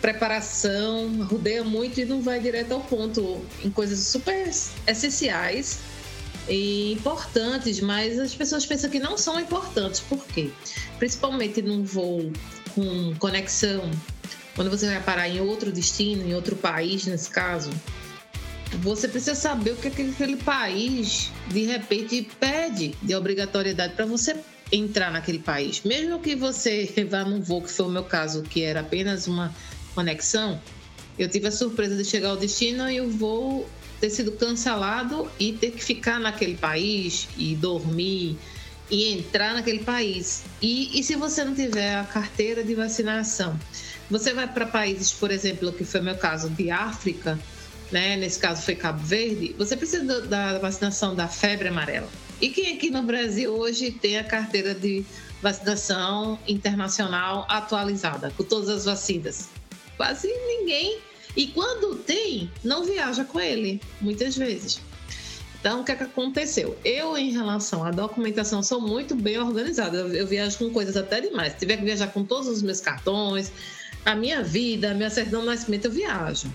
[0.00, 4.50] preparação, rodeia muito e não vai direto ao ponto em coisas super
[4.86, 5.78] essenciais
[6.48, 10.00] e importantes, mas as pessoas pensam que não são importantes.
[10.00, 10.50] Por quê?
[10.98, 12.30] Principalmente num voo
[12.74, 13.90] com conexão,
[14.54, 17.70] quando você vai parar em outro destino, em outro país, nesse caso,
[18.80, 24.36] você precisa saber o que aquele país de repente pede de obrigatoriedade para você
[24.74, 25.82] entrar naquele país.
[25.84, 29.54] Mesmo que você vá num voo, que foi o meu caso, que era apenas uma
[29.94, 30.60] conexão,
[31.18, 33.68] eu tive a surpresa de chegar ao destino e o voo
[34.00, 38.36] ter sido cancelado e ter que ficar naquele país e dormir
[38.90, 40.44] e entrar naquele país.
[40.60, 43.58] E, e se você não tiver a carteira de vacinação?
[44.10, 47.38] Você vai para países, por exemplo, que foi meu caso, de África,
[47.90, 48.16] né?
[48.16, 52.08] nesse caso foi Cabo Verde, você precisa da vacinação da febre amarela.
[52.40, 55.04] E quem aqui no Brasil hoje tem a carteira de
[55.40, 59.48] vacinação internacional atualizada, com todas as vacinas?
[59.96, 60.98] Quase ninguém.
[61.36, 64.80] E quando tem, não viaja com ele, muitas vezes.
[65.64, 66.76] Então, o que, é que aconteceu?
[66.84, 69.96] Eu, em relação à documentação, sou muito bem organizada.
[69.96, 71.54] Eu, viajo com coisas até demais.
[71.54, 73.50] Se tiver que viajar com todos os meus cartões,
[74.04, 76.52] a minha vida, a minha certidão de nascimento, eu viajo.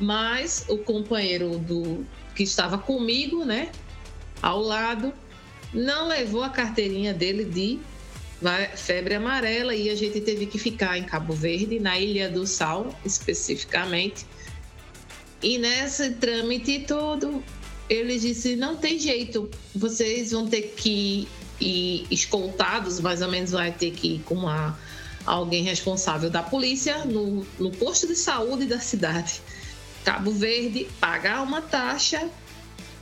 [0.00, 2.04] Mas o companheiro do
[2.34, 3.70] que estava comigo, né?
[4.42, 5.12] Ao lado,
[5.72, 7.78] não levou a carteirinha dele de
[8.76, 12.98] febre amarela e a gente teve que ficar em Cabo Verde, na Ilha do Sal,
[13.04, 14.26] especificamente.
[15.42, 17.42] E nesse trâmite todo,
[17.88, 21.28] ele disse: não tem jeito, vocês vão ter que
[21.60, 24.78] ir escoltados, mais ou menos vai ter que ir com uma,
[25.26, 29.42] alguém responsável da polícia no, no posto de saúde da cidade.
[30.04, 32.28] Cabo Verde, pagar uma taxa.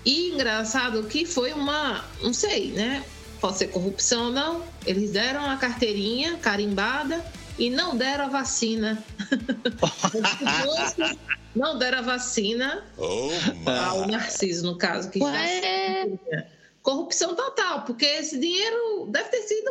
[0.04, 3.04] E engraçado que foi uma, não sei, né?
[3.40, 4.64] Pode ser corrupção ou não.
[4.86, 7.24] Eles deram a carteirinha carimbada
[7.58, 9.02] e não deram a vacina.
[11.54, 13.30] não deram a vacina oh,
[13.70, 16.08] ao Narciso, no caso, que Ué?
[16.30, 16.58] já
[16.88, 19.70] corrupção total, porque esse dinheiro deve ter sido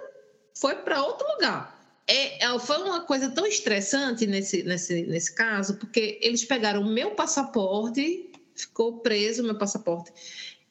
[0.54, 1.76] foi para outro lugar.
[2.06, 6.86] É, é, foi uma coisa tão estressante nesse, nesse, nesse caso, porque eles pegaram o
[6.86, 8.27] meu passaporte,
[8.58, 10.12] ficou preso meu passaporte,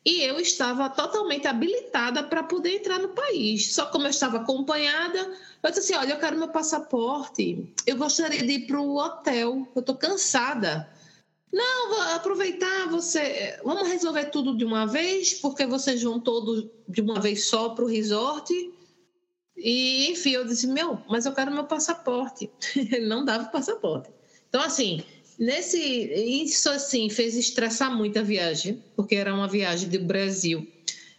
[0.07, 3.75] e eu estava totalmente habilitada para poder entrar no país.
[3.75, 5.19] Só como eu estava acompanhada,
[5.61, 9.67] eu disse assim: olha, eu quero meu passaporte, eu gostaria de ir para o hotel,
[9.75, 10.89] eu estou cansada.
[11.53, 13.59] Não, vou aproveitar, você.
[13.65, 17.85] Vamos resolver tudo de uma vez, porque vocês vão todos de uma vez só para
[17.85, 18.53] o resort.
[19.57, 22.49] E, enfim, eu disse: meu, mas eu quero meu passaporte.
[22.77, 24.09] Ele não dava o passaporte.
[24.49, 25.03] Então, assim,
[25.39, 30.67] Nesse, isso assim fez estressar muito a viagem, porque era uma viagem do Brasil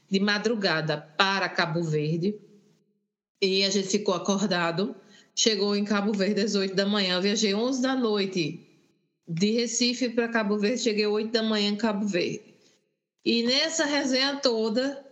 [0.10, 2.36] de madrugada para Cabo Verde.
[3.41, 4.95] E a gente ficou acordado.
[5.36, 7.21] Chegou em Cabo Verde às 8 da manhã.
[7.21, 8.60] Viajei 11 da noite
[9.27, 10.82] de Recife para Cabo Verde.
[10.82, 12.41] Cheguei 8 da manhã em Cabo Verde.
[13.23, 15.06] E nessa resenha toda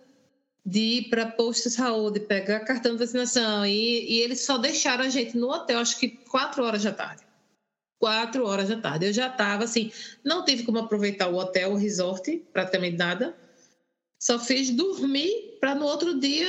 [0.66, 5.04] de ir para posto de saúde, pegar cartão de vacinação, e, e eles só deixaram
[5.06, 7.25] a gente no hotel, acho que 4 horas da tarde
[8.00, 9.08] quatro horas da tarde.
[9.08, 9.92] Eu já estava assim,
[10.24, 13.36] não tive como aproveitar o hotel, o resort, praticamente nada.
[14.20, 16.48] Só fiz dormir para no outro dia,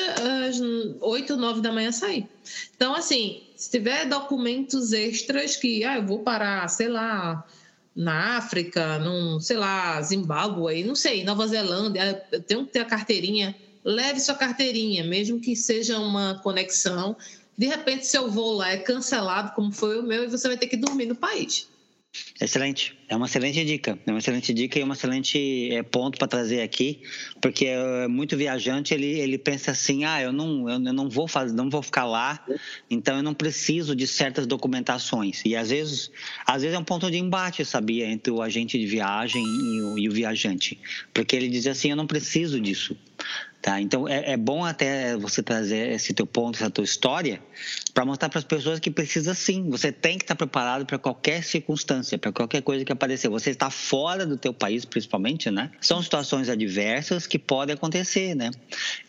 [0.48, 0.60] às
[1.00, 2.26] oito, nove da manhã, sair.
[2.74, 7.46] Então, assim, se tiver documentos extras que, ah, eu vou parar, sei lá,
[7.94, 12.84] na África, num, sei lá, Zimbábue, não sei, Nova Zelândia, eu tenho que ter a
[12.84, 13.56] carteirinha.
[13.82, 17.16] Leve sua carteirinha, mesmo que seja uma conexão
[17.56, 20.66] de repente seu voo lá é cancelado, como foi o meu, e você vai ter
[20.66, 21.68] que dormir no país.
[22.40, 26.28] Excelente, é uma excelente dica, é uma excelente dica e um excelente é, ponto para
[26.28, 27.02] trazer aqui,
[27.40, 31.54] porque é, muito viajante ele, ele pensa assim, ah, eu não eu não vou fazer,
[31.54, 32.44] não vou ficar lá,
[32.90, 35.42] então eu não preciso de certas documentações.
[35.44, 36.10] E às vezes
[36.46, 39.98] às vezes é um ponto de embate, sabia, entre o agente de viagem e o,
[39.98, 40.78] e o viajante,
[41.12, 42.96] porque ele diz assim, eu não preciso disso,
[43.66, 43.80] Tá?
[43.80, 47.42] Então é, é, bom até você trazer esse teu ponto, essa tua história,
[47.92, 49.68] para mostrar para as pessoas que precisa sim.
[49.70, 53.28] Você tem que estar preparado para qualquer circunstância, para qualquer coisa que aparecer.
[53.28, 55.72] Você está fora do teu país, principalmente, né?
[55.80, 58.52] São situações adversas que podem acontecer, né?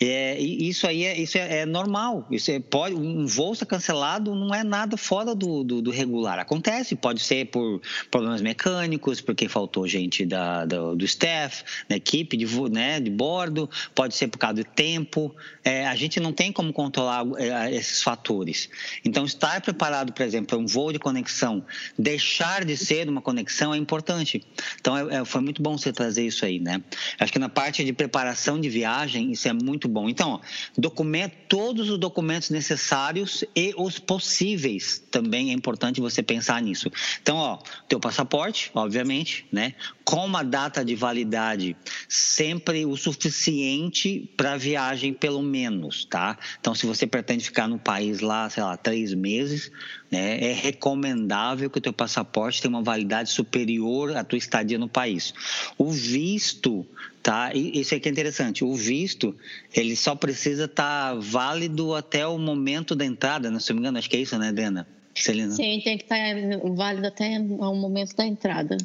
[0.01, 2.27] É, e isso aí é, isso é, é, normal.
[2.31, 6.39] Isso é, pode um voo ser cancelado não é nada fora do, do, do, regular.
[6.39, 12.35] Acontece, pode ser por problemas mecânicos, porque faltou gente da, do, do staff, da equipe
[12.35, 16.71] de, né, de bordo, pode ser por de tempo, é, a gente não tem como
[16.73, 18.69] controlar é, esses fatores.
[19.03, 21.65] Então, estar preparado, por exemplo, para um voo de conexão,
[21.97, 24.43] deixar de ser uma conexão é importante.
[24.79, 26.81] Então, é, é, foi muito bom você trazer isso aí, né?
[27.19, 30.09] Acho que na parte de preparação de viagem, isso é muito bom.
[30.09, 30.39] Então, ó,
[30.77, 36.91] documento, todos os documentos necessários e os possíveis também é importante você pensar nisso.
[37.21, 39.73] Então, ó, teu passaporte, obviamente, né?
[40.03, 41.75] Com uma data de validade
[42.07, 46.37] sempre o suficiente para viagem, pelo menos, tá?
[46.59, 49.71] Então, se você pretende ficar no país lá, sei lá, três meses,
[50.11, 54.87] né, é recomendável que o teu passaporte tenha uma validade superior à tua estadia no
[54.87, 55.33] país.
[55.75, 56.85] O visto,
[57.23, 57.51] tá?
[57.55, 58.63] E isso aqui é interessante.
[58.63, 59.35] O visto,
[59.73, 63.59] ele só precisa estar tá válido até o momento da entrada, né?
[63.59, 64.87] se não me engano, acho que é isso, né, Adriana?
[65.15, 65.51] Celina?
[65.51, 68.77] Sim, tem que estar tá válido até o momento da entrada.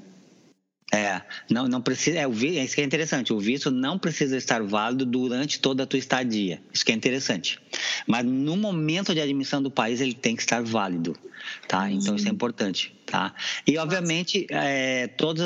[0.95, 2.19] É, não, não precisa.
[2.19, 3.33] É, o, é isso que é interessante.
[3.33, 6.61] O visto não precisa estar válido durante toda a tua estadia.
[6.71, 7.59] Isso que é interessante.
[8.07, 11.17] Mas no momento de admissão do país, ele tem que estar válido.
[11.67, 11.91] Tá?
[11.91, 12.95] Então, isso é importante.
[13.07, 13.35] Tá?
[13.67, 15.43] E, obviamente, é, todo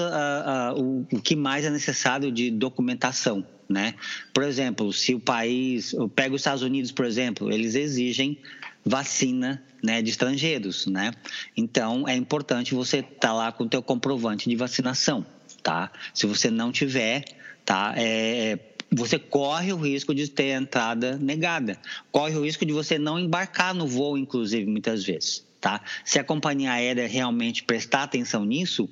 [0.76, 3.46] o, o que mais é necessário de documentação.
[3.68, 3.94] Né?
[4.34, 5.94] Por exemplo, se o país.
[6.16, 8.40] Pega os Estados Unidos, por exemplo, eles exigem
[8.84, 11.12] vacina né, de estrangeiros, né?
[11.56, 15.26] Então é importante você estar tá lá com o teu comprovante de vacinação
[15.66, 15.90] tá?
[16.14, 17.24] Se você não tiver,
[17.64, 17.92] tá?
[17.96, 18.56] É,
[18.88, 21.76] você corre o risco de ter a entrada negada.
[22.12, 25.80] Corre o risco de você não embarcar no voo, inclusive, muitas vezes, tá?
[26.04, 28.88] Se a companhia aérea realmente prestar atenção nisso,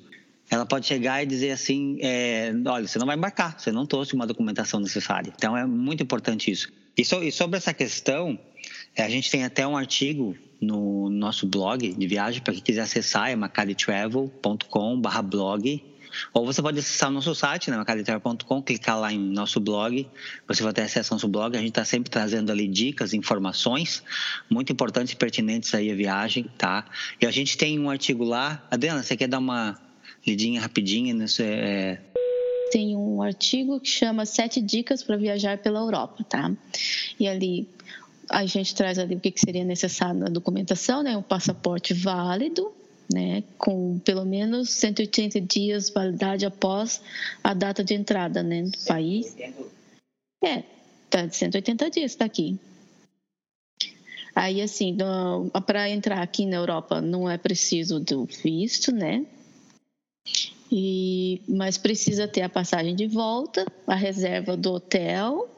[0.49, 4.13] ela pode chegar e dizer assim: é, olha, você não vai embarcar, você não trouxe
[4.13, 5.31] uma documentação necessária.
[5.33, 6.69] Então é muito importante isso.
[6.97, 8.37] E, so, e sobre essa questão,
[8.93, 12.81] é, a gente tem até um artigo no nosso blog de viagem, para quem quiser
[12.81, 15.94] acessar, é macaritravel.com/blog.
[16.33, 20.07] Ou você pode acessar o nosso site, né, macaritravel.com, clicar lá em nosso blog,
[20.47, 21.55] você vai ter acesso ao nosso blog.
[21.55, 24.03] A gente está sempre trazendo ali dicas, informações
[24.49, 26.85] muito importantes e pertinentes aí à viagem, tá?
[27.21, 28.65] E a gente tem um artigo lá.
[28.69, 29.79] Adriana, você quer dar uma
[30.25, 31.43] lidinha rapidinha nesse.
[31.43, 32.01] É...
[32.71, 36.51] Tem um artigo que chama Sete Dicas para Viajar pela Europa, tá?
[37.19, 37.69] E ali
[38.29, 41.15] a gente traz ali o que seria necessário na documentação, né?
[41.15, 42.73] Um passaporte válido,
[43.11, 43.43] né?
[43.57, 47.01] Com pelo menos 180 dias de validade após
[47.43, 48.63] a data de entrada, né?
[48.63, 49.35] Do país.
[50.43, 50.63] É,
[51.09, 52.59] tá de 180 dias, está aqui.
[54.35, 54.97] Aí, assim,
[55.65, 59.25] para entrar aqui na Europa não é preciso do visto, né?
[60.69, 65.49] E, mas precisa ter a passagem de volta, a reserva do hotel,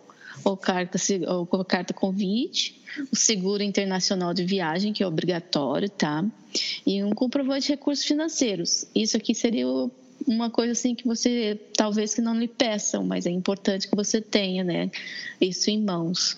[0.44, 2.80] ou carta, ou carta convite,
[3.12, 6.26] o seguro internacional de viagem, que é obrigatório, tá?
[6.86, 8.86] E um comprovante de recursos financeiros.
[8.95, 9.67] Isso aqui seria
[10.26, 14.21] uma coisa assim que você talvez que não lhe peçam, mas é importante que você
[14.21, 14.89] tenha, né?
[15.39, 16.38] Isso em mãos.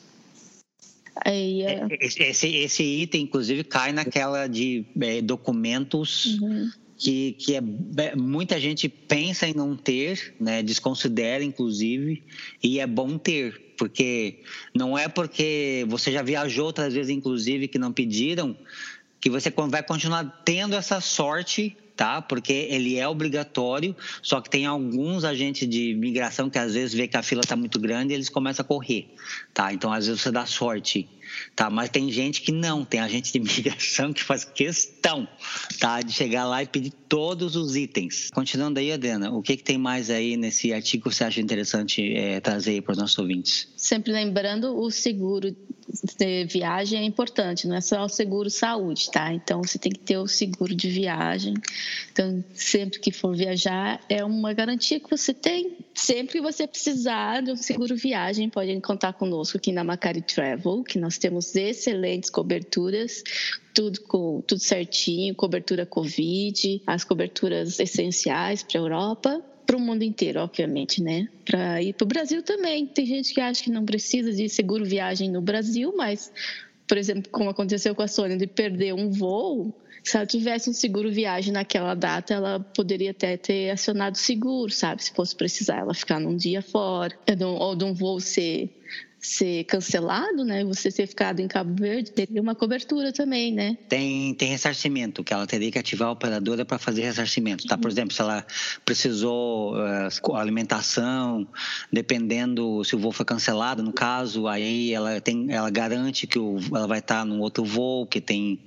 [1.25, 1.85] Aí, é...
[1.99, 7.61] esse, esse item, inclusive, cai naquela de é, documentos uhum que, que é,
[8.15, 12.21] muita gente pensa em não ter, né, desconsidera inclusive,
[12.61, 14.41] e é bom ter, porque
[14.75, 18.55] não é porque você já viajou outras vezes, inclusive, que não pediram,
[19.21, 22.21] que você vai continuar tendo essa sorte tá?
[22.21, 27.09] Porque ele é obrigatório, só que tem alguns agentes de migração que às vezes vê
[27.09, 29.13] que a fila está muito grande e eles começam a correr,
[29.53, 29.73] tá?
[29.73, 31.09] Então às vezes você dá sorte
[31.55, 31.69] tá?
[31.69, 35.27] Mas tem gente que não, tem agente de migração que faz questão,
[35.79, 36.01] tá?
[36.01, 38.29] De chegar lá e pedir todos os itens.
[38.31, 42.13] Continuando aí, Adena, o que, que tem mais aí nesse artigo que você acha interessante
[42.15, 43.67] é, trazer para os nossos ouvintes?
[43.75, 45.55] Sempre lembrando o seguro
[46.17, 49.33] de viagem é importante, não é só o seguro saúde, tá?
[49.33, 51.53] Então você tem que ter o seguro de viagem.
[52.11, 55.77] Então, sempre que for viajar, é uma garantia que você tem.
[55.93, 60.83] Sempre que você precisar de um seguro viagem, pode contar conosco aqui na Macari Travel,
[60.83, 63.23] que nós temos excelentes coberturas,
[63.73, 70.01] tudo com tudo certinho, cobertura Covid, as coberturas essenciais para a Europa para o mundo
[70.01, 71.27] inteiro, obviamente, né?
[71.45, 72.87] Para ir para o Brasil também.
[72.87, 76.31] Tem gente que acha que não precisa de seguro viagem no Brasil, mas,
[76.87, 79.71] por exemplo, como aconteceu com a Sônia, de perder um voo,
[80.03, 85.03] se ela tivesse um seguro viagem naquela data, ela poderia até ter acionado seguro, sabe?
[85.03, 87.15] Se fosse precisar ela ficar num dia fora,
[87.59, 88.69] ou de um voo ser
[89.19, 90.63] ser cancelado, né?
[90.63, 93.77] Você ter ficado em Cabo Verde, teria uma cobertura também, né?
[93.87, 97.77] Tem, tem ressarcimento, que ela teria que ativar a operadora para fazer ressarcimento, tá?
[97.77, 97.91] Por uhum.
[97.91, 98.45] exemplo, se ela
[98.85, 101.47] precisou uh, alimentação,
[101.91, 106.57] dependendo se o voo foi cancelado, no caso, aí ela tem, ela garante que o,
[106.73, 108.59] ela vai estar num outro voo que tem,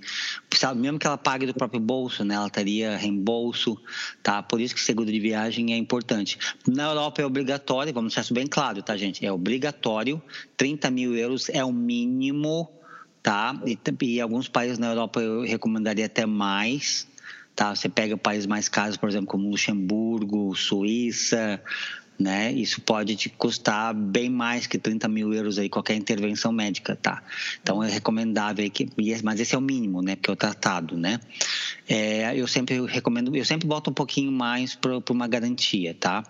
[0.55, 2.35] sabe, mesmo que ela pague do próprio bolso, né?
[2.35, 3.79] Ela teria reembolso,
[4.23, 4.43] tá?
[4.43, 6.39] Por isso que seguro de viagem é importante.
[6.69, 9.25] Na Europa é obrigatório, vamos deixar isso bem claro, tá, gente?
[9.25, 10.23] É obrigatório
[10.57, 12.71] 30 mil euros é o mínimo,
[13.23, 13.61] tá?
[13.67, 17.07] E, e alguns países na Europa eu recomendaria até mais,
[17.55, 17.75] tá?
[17.75, 21.63] Você pega países mais caros, por exemplo, como Luxemburgo, Suíça,
[22.19, 22.53] né?
[22.53, 27.23] Isso pode te custar bem mais que 30 mil euros aí qualquer intervenção médica, tá?
[27.63, 28.89] Então é recomendável que,
[29.23, 30.17] mas esse é o mínimo, né?
[30.17, 31.21] Porque é o tratado, né?
[31.89, 36.23] É, eu sempre recomendo, eu sempre boto um pouquinho mais para uma garantia, tá?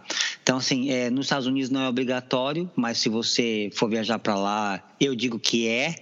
[0.42, 4.34] Então assim, é, nos Estados Unidos não é obrigatório, mas se você for viajar para
[4.34, 5.94] lá, eu digo que é,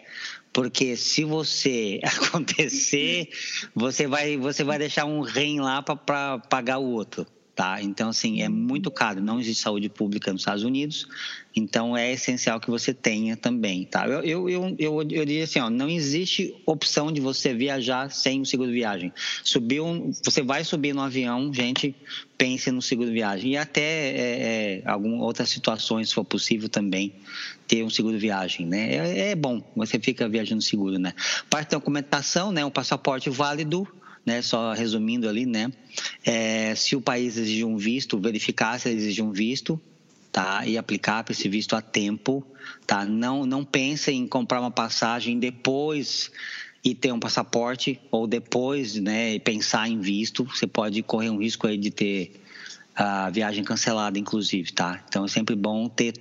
[0.53, 3.29] porque se você acontecer,
[3.75, 7.27] você vai, você vai deixar um rem lá para pagar o outro.
[7.55, 7.83] Tá?
[7.83, 11.07] Então, assim, é muito caro, não existe saúde pública nos Estados Unidos,
[11.55, 14.07] então é essencial que você tenha também, tá?
[14.07, 18.41] Eu, eu, eu, eu, eu diria assim, ó, não existe opção de você viajar sem
[18.41, 19.13] o seguro viagem.
[19.45, 21.95] Subir um, você vai subir no avião, gente,
[22.39, 23.53] pense no seguro viagem.
[23.53, 27.13] E até é, é, algumas outras situações, se for possível também,
[27.67, 28.95] ter um seguro viagem, né?
[28.95, 31.13] É, é bom, você fica viajando seguro, né?
[31.51, 32.65] Parte da documentação, né?
[32.65, 33.87] Um passaporte válido,
[34.25, 34.43] né?
[34.43, 35.71] Só resumindo ali, né?
[36.25, 39.81] É, se o país exige um visto, verificar se exige um visto,
[40.33, 40.67] tá?
[40.67, 42.45] E aplicar para esse visto a tempo,
[42.87, 43.05] tá?
[43.05, 46.31] Não, não pense em comprar uma passagem depois
[46.83, 49.39] e ter um passaporte ou depois, né?
[49.39, 52.33] Pensar em visto, você pode correr um risco aí de ter
[52.95, 55.03] a viagem cancelada, inclusive, tá?
[55.09, 56.15] Então é sempre bom ter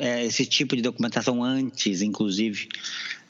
[0.00, 2.68] é, esse tipo de documentação antes, inclusive,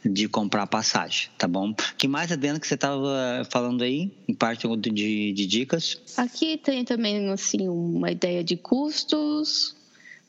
[0.05, 1.75] de comprar passagem, tá bom?
[1.97, 6.01] que mais, Adriana, que você estava falando aí, em parte de, de dicas?
[6.17, 9.75] Aqui tem também, assim, uma ideia de custos,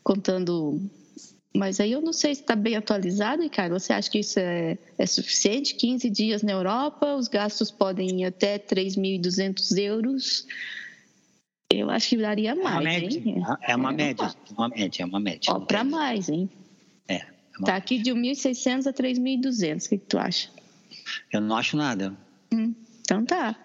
[0.03, 0.79] contando
[1.55, 3.79] mas aí eu não sei se está bem atualizado, Ricardo.
[3.79, 5.75] Você acha que isso é, é suficiente?
[5.75, 10.45] 15 dias na Europa, os gastos podem ir até 3.200 euros.
[11.71, 13.43] Eu acho que daria mais, é uma média, hein?
[13.61, 15.53] É uma é média, uma média, é uma média.
[15.53, 16.49] Ó, para mais, hein?
[17.59, 17.63] É.
[17.63, 19.85] é tá aqui de 1.600 a 3.200.
[19.85, 20.49] O que, que tu acha?
[21.31, 22.15] Eu não acho nada.
[22.53, 23.55] Hum, então tá.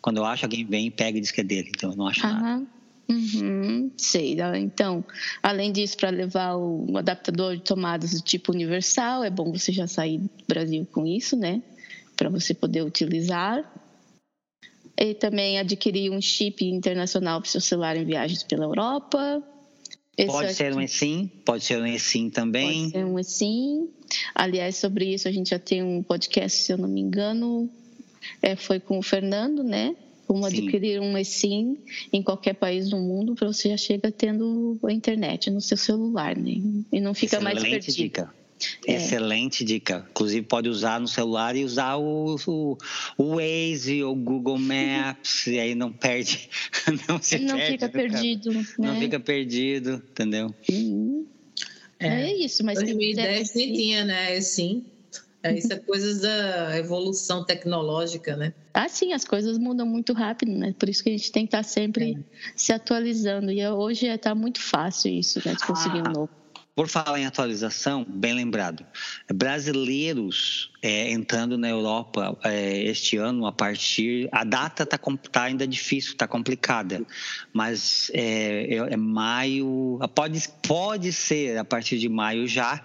[0.00, 1.70] Quando eu acho, alguém vem e pega e diz que é dele.
[1.74, 2.40] Então eu não acho Aham.
[2.40, 2.66] nada.
[3.08, 4.36] Uhum, sei.
[4.56, 5.04] Então,
[5.42, 9.86] além disso, para levar o adaptador de tomadas do tipo universal, é bom você já
[9.86, 11.62] sair do Brasil com isso, né?
[12.16, 13.70] Para você poder utilizar.
[14.96, 19.42] E também adquirir um chip internacional para o seu celular em viagens pela Europa.
[20.16, 22.82] Esse pode ser um eSIM, pode ser um eSIM também.
[22.82, 23.88] Pode ser um eSIM.
[24.34, 27.68] Aliás, sobre isso a gente já tem um podcast, se eu não me engano,
[28.40, 29.96] é, foi com o Fernando, né?
[30.26, 30.58] como Sim.
[30.58, 31.78] adquirir um eSIM
[32.12, 36.36] em qualquer país do mundo para você já chega tendo a internet no seu celular,
[36.36, 36.60] né?
[36.90, 37.94] E não fica Excelente mais perdido.
[37.94, 38.34] Dica.
[38.86, 38.94] É.
[38.94, 40.06] Excelente dica.
[40.10, 42.78] Inclusive pode usar no celular e usar o, o,
[43.18, 46.48] o Waze ou Google Maps e aí não perde,
[47.08, 48.64] não se não perde fica perdido, né?
[48.78, 50.54] não fica perdido, entendeu?
[50.70, 51.26] Uhum.
[51.98, 52.30] É.
[52.30, 52.36] é.
[52.36, 54.40] isso, mas 2010 nem tinha, né?
[54.40, 54.84] Sim.
[55.44, 58.54] É, isso é coisas da evolução tecnológica, né?
[58.72, 60.74] Ah, sim, as coisas mudam muito rápido, né?
[60.78, 62.40] Por isso que a gente tem que estar sempre é.
[62.56, 63.52] se atualizando.
[63.52, 65.54] E hoje está muito fácil isso, né?
[65.54, 66.08] De conseguir ah.
[66.08, 66.30] um novo.
[66.76, 68.84] Por falar em atualização, bem lembrado,
[69.32, 74.28] brasileiros é, entrando na Europa é, este ano, a partir.
[74.32, 74.98] A data está
[75.30, 77.06] tá ainda difícil, está complicada,
[77.52, 80.00] mas é, é, é, maio.
[80.16, 82.84] Pode, pode ser a partir de maio já.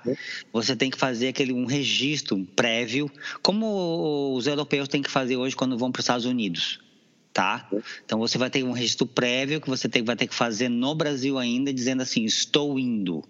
[0.53, 3.11] Você tem que fazer aquele, um registro prévio,
[3.41, 6.79] como os europeus têm que fazer hoje quando vão para os Estados Unidos
[7.33, 7.69] tá?
[8.05, 10.95] Então você vai ter um registro prévio que você tem, vai ter que fazer no
[10.95, 13.23] Brasil ainda, dizendo assim, estou indo.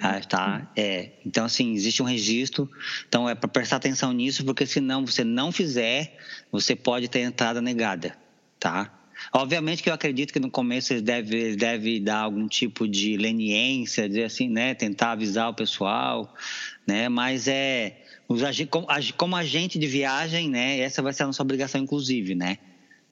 [0.00, 0.70] Ah, tá?
[0.76, 1.10] É.
[1.26, 2.70] Então, assim, existe um registro.
[3.08, 6.16] Então, é para prestar atenção nisso, porque senão você não fizer,
[6.52, 8.16] você pode ter entrada negada,
[8.60, 8.94] tá?
[9.32, 14.08] Obviamente que eu acredito que no começo eles devem deve dar algum tipo de leniência,
[14.08, 14.74] dizer assim, né?
[14.74, 16.32] Tentar avisar o pessoal,
[16.86, 17.08] né?
[17.08, 18.00] Mas é
[19.16, 20.78] como agente de viagem, né?
[20.78, 22.58] Essa vai ser a nossa obrigação, inclusive, né?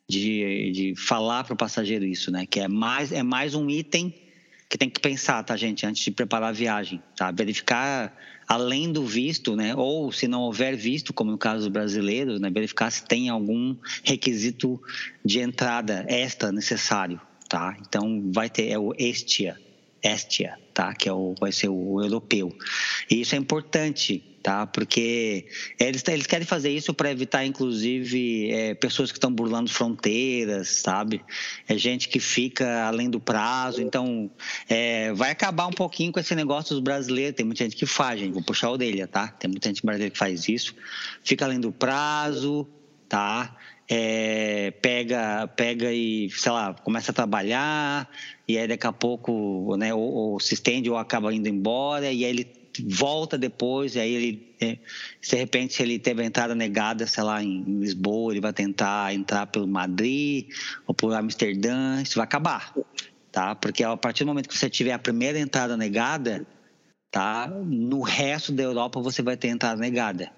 [0.08, 2.46] De, de falar para o passageiro isso, né?
[2.46, 4.14] Que é mais, é mais um item
[4.68, 7.30] que tem que pensar, tá, gente, antes de preparar a viagem, tá?
[7.30, 9.74] Verificar além do visto, né?
[9.74, 12.50] Ou se não houver visto, como no caso brasileiro, né?
[12.50, 14.80] Verificar se tem algum requisito
[15.24, 17.76] de entrada extra necessário, tá?
[17.80, 19.56] Então vai ter é o Estia,
[20.02, 20.92] Estia, tá?
[20.92, 22.54] Que é o, vai ser o europeu.
[23.10, 24.66] E isso é importante, tá?
[24.66, 25.46] Porque
[25.80, 31.24] eles, eles querem fazer isso para evitar, inclusive, é, pessoas que estão burlando fronteiras, sabe?
[31.66, 33.80] É gente que fica além do prazo.
[33.80, 34.30] Então,
[34.68, 37.34] é, vai acabar um pouquinho com esse negócio dos brasileiros.
[37.34, 38.34] Tem muita gente que faz, gente.
[38.34, 39.28] Vou puxar a orelha, tá?
[39.28, 40.74] Tem muita gente brasileira que faz isso.
[41.24, 42.68] Fica além do prazo,
[43.08, 43.56] tá?
[43.88, 48.10] É, pega, pega e, sei lá, começa a trabalhar,
[48.48, 52.24] e aí daqui a pouco, né, ou, ou se estende ou acaba indo embora, e
[52.24, 54.78] aí ele volta depois, e aí ele, é,
[55.20, 59.46] de repente ele teve a entrada negada, sei lá, em Lisboa, ele vai tentar entrar
[59.46, 60.48] pelo Madrid
[60.86, 62.74] ou por Amsterdã, isso vai acabar,
[63.30, 63.54] tá?
[63.54, 66.46] Porque a partir do momento que você tiver a primeira entrada negada,
[67.10, 67.48] tá?
[67.48, 70.30] No resto da Europa você vai ter entrada negada.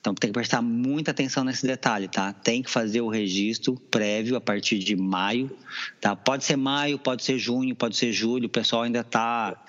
[0.00, 2.32] Então tem que prestar muita atenção nesse detalhe, tá?
[2.32, 5.50] Tem que fazer o registro prévio a partir de maio,
[6.00, 6.14] tá?
[6.14, 9.60] Pode ser maio, pode ser junho, pode ser julho, o pessoal ainda está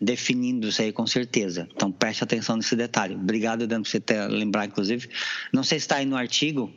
[0.00, 1.68] definindo isso aí com certeza.
[1.74, 3.14] Então preste atenção nesse detalhe.
[3.16, 5.08] Obrigado, Dan, por você ter, lembrar, inclusive.
[5.52, 6.72] Não sei se está aí no artigo,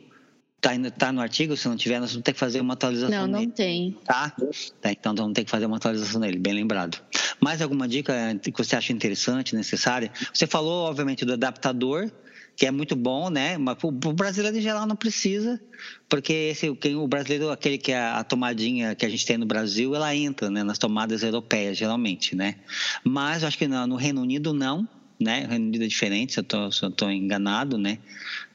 [0.64, 1.54] Tá, tá, no artigo?
[1.58, 3.52] Se não tiver, nós vamos ter que fazer uma atualização Não, não nele.
[3.52, 3.98] tem.
[4.02, 4.34] Tá?
[4.80, 4.90] tá?
[4.90, 6.98] Então vamos ter que fazer uma atualização nele, bem lembrado.
[7.38, 10.10] Mais alguma dica que você acha interessante, necessária?
[10.32, 12.10] Você falou, obviamente, do adaptador,
[12.56, 13.58] que é muito bom, né?
[13.58, 15.60] Mas o brasileiro em geral não precisa,
[16.08, 19.46] porque esse, quem, o brasileiro, aquele que é a tomadinha que a gente tem no
[19.46, 22.56] Brasil, ela entra né, nas tomadas europeias, geralmente, né?
[23.02, 24.88] Mas eu acho que no, no Reino Unido não,
[25.20, 25.44] né?
[25.46, 27.98] O Reino Unido é diferente, se eu estou enganado, né?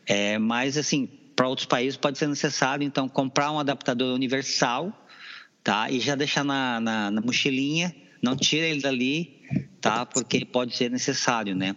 [0.05, 4.91] É, mas, assim, para outros países pode ser necessário, então, comprar um adaptador universal,
[5.63, 5.89] tá?
[5.91, 9.41] E já deixar na, na, na mochilinha, não tira ele dali,
[9.79, 10.05] tá?
[10.05, 11.75] Porque pode ser necessário, né?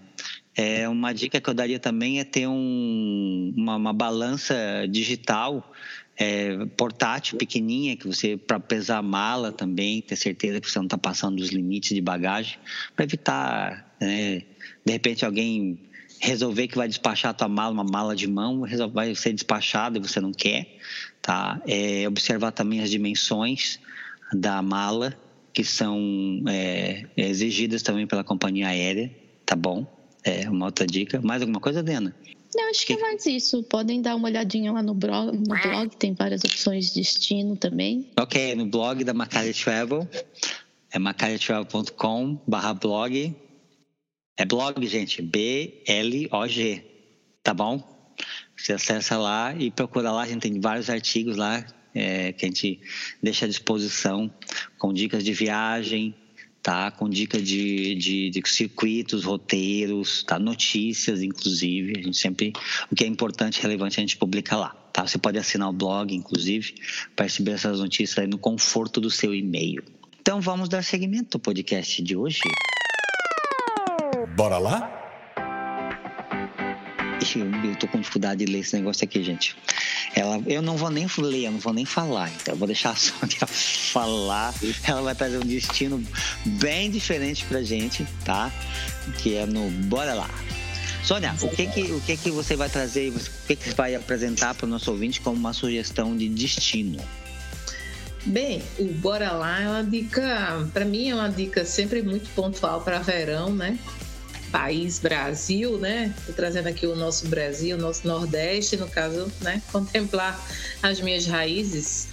[0.57, 4.55] É, uma dica que eu daria também é ter um, uma, uma balança
[4.88, 5.72] digital
[6.16, 10.86] é, portátil, pequenininha, que você para pesar a mala também, ter certeza que você não
[10.86, 12.59] está passando dos limites de bagagem,
[12.94, 14.42] para evitar, né,
[14.84, 15.78] de repente alguém
[16.20, 20.00] resolver que vai despachar a tua mala, uma mala de mão, vai ser despachado e
[20.00, 20.78] você não quer,
[21.20, 21.61] tá?
[21.66, 23.80] É, observar também as dimensões
[24.32, 25.18] da mala
[25.53, 29.11] que são é, exigidas também pela companhia aérea,
[29.44, 29.84] tá bom?
[30.25, 31.20] É uma outra dica.
[31.20, 32.14] Mais alguma coisa, Dena?
[32.55, 33.62] Não, acho que, é mais isso.
[33.62, 38.11] Podem dar uma olhadinha lá no blog, no blog, tem várias opções de destino também.
[38.18, 40.07] Ok, no blog da Macalha Travel,
[40.91, 43.35] é macalhatravel.com barra blog.
[44.37, 46.85] É blog, gente, B-L-O-G,
[47.43, 47.83] tá bom?
[48.57, 51.64] Você acessa lá e procura lá, a gente tem vários artigos lá
[51.95, 52.81] é, que a gente
[53.23, 54.31] deixa à disposição
[54.79, 56.14] com dicas de viagem,
[56.63, 56.91] tá?
[56.91, 60.39] Com dicas de, de, de, circuitos, roteiros, tá?
[60.39, 61.95] Notícias, inclusive.
[61.99, 62.53] A gente sempre,
[62.91, 65.07] o que é importante, relevante, a gente publica lá, tá?
[65.07, 66.75] Você pode assinar o blog, inclusive,
[67.17, 69.83] para receber essas notícias aí no conforto do seu e-mail.
[70.21, 72.39] Então vamos dar seguimento ao podcast de hoje.
[74.37, 75.01] Bora lá?
[77.64, 79.57] Eu tô com dificuldade de ler esse negócio aqui, gente.
[80.14, 82.31] Ela, eu não vou nem ler, eu não vou nem falar.
[82.31, 84.55] Então, eu vou deixar a Sônia falar.
[84.85, 86.03] Ela vai trazer um destino
[86.45, 88.53] bem diferente pra gente, tá?
[89.18, 90.31] Que é no Bora Lá.
[91.05, 94.55] Sônia, o que que, o que que você vai trazer, o que que vai apresentar
[94.55, 97.03] para o nosso ouvinte como uma sugestão de destino?
[98.25, 102.81] Bem, o Bora Lá é uma dica, para mim é uma dica sempre muito pontual
[102.81, 103.77] para verão, né?
[104.53, 106.14] País Brasil, né?
[106.36, 109.61] Trazendo aqui o nosso Brasil, o nosso Nordeste, no caso, né?
[109.72, 110.38] Contemplar
[110.82, 112.09] as minhas raízes.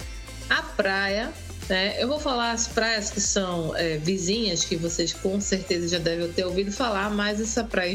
[0.48, 1.30] A praia,
[1.68, 2.02] né?
[2.02, 6.32] Eu vou falar as praias que são é, vizinhas, que vocês com certeza já devem
[6.32, 7.94] ter ouvido falar, mas essa praia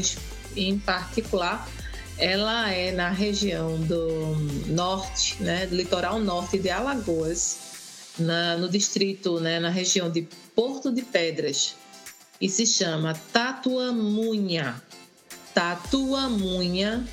[0.56, 1.68] em particular,
[2.16, 4.36] ela é na região do
[4.68, 5.66] norte, né?
[5.66, 7.58] Do litoral norte de Alagoas,
[8.18, 9.58] na, no distrito, né?
[9.58, 11.74] Na região de Porto de Pedras
[12.40, 14.82] e se chama Tatuamunha.
[15.54, 17.06] Tatuamunha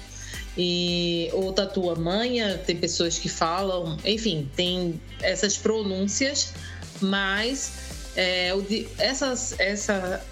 [0.57, 6.53] e ou Tatuamanha, tem pessoas que falam, enfim, tem essas pronúncias,
[7.01, 7.71] mas
[8.15, 8.63] é, o
[8.99, 10.23] essas, essa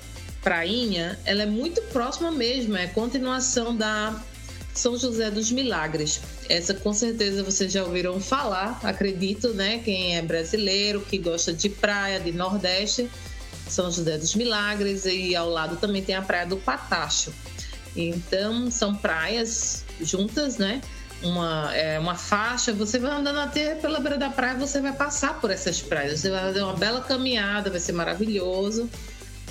[0.42, 4.22] prainha, ela é muito próxima mesmo, é continuação da
[4.74, 6.20] São José dos Milagres.
[6.50, 9.80] Essa com certeza vocês já ouviram falar, acredito, né?
[9.84, 13.10] Quem é brasileiro, que gosta de praia, de Nordeste,
[13.72, 17.34] são José dos Milagres e ao lado também tem a Praia do Patacho.
[17.96, 20.82] Então, são praias juntas, né?
[21.22, 25.40] Uma, é, uma faixa, você vai andando até pela beira da praia, você vai passar
[25.40, 26.20] por essas praias.
[26.20, 28.90] Você vai fazer uma bela caminhada, vai ser maravilhoso.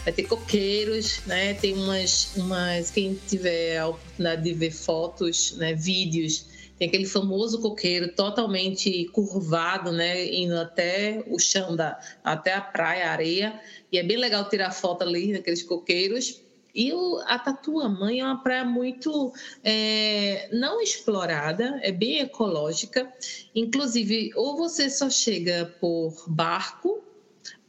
[0.02, 1.54] Vai ter coqueiros, né?
[1.54, 5.74] Tem umas, umas quem tiver a oportunidade de ver fotos, né?
[5.74, 6.46] vídeos,
[6.80, 10.24] tem aquele famoso coqueiro totalmente curvado, né?
[10.34, 13.60] Indo até o chão da, até a praia, a areia.
[13.92, 16.40] E é bem legal tirar foto ali naqueles coqueiros.
[16.74, 19.30] E o, a Tatuamãe é uma praia muito
[19.62, 23.12] é, não explorada, é bem ecológica.
[23.54, 27.04] Inclusive, ou você só chega por barco,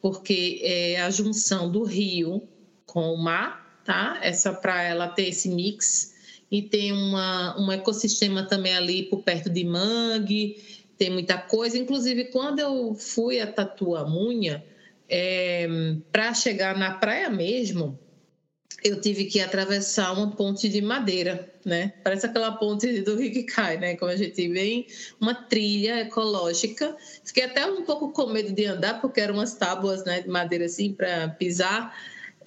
[0.01, 2.47] porque é a junção do rio
[2.85, 4.19] com o mar, tá?
[4.23, 6.10] Essa praia ela tem esse mix
[6.51, 10.61] e tem uma, um ecossistema também ali por perto de mangue,
[10.97, 11.77] tem muita coisa.
[11.77, 14.63] Inclusive, quando eu fui a Tatuamunha,
[15.07, 15.67] é,
[16.11, 17.97] para chegar na praia mesmo,
[18.83, 21.93] eu tive que atravessar uma ponte de madeira, né?
[22.03, 23.95] Parece aquela ponte do rio que cai, né?
[23.95, 24.87] Como a gente vê,
[25.19, 26.95] uma trilha ecológica.
[27.23, 30.65] Fiquei até um pouco com medo de andar, porque eram umas tábuas né, de madeira
[30.65, 31.95] assim para pisar.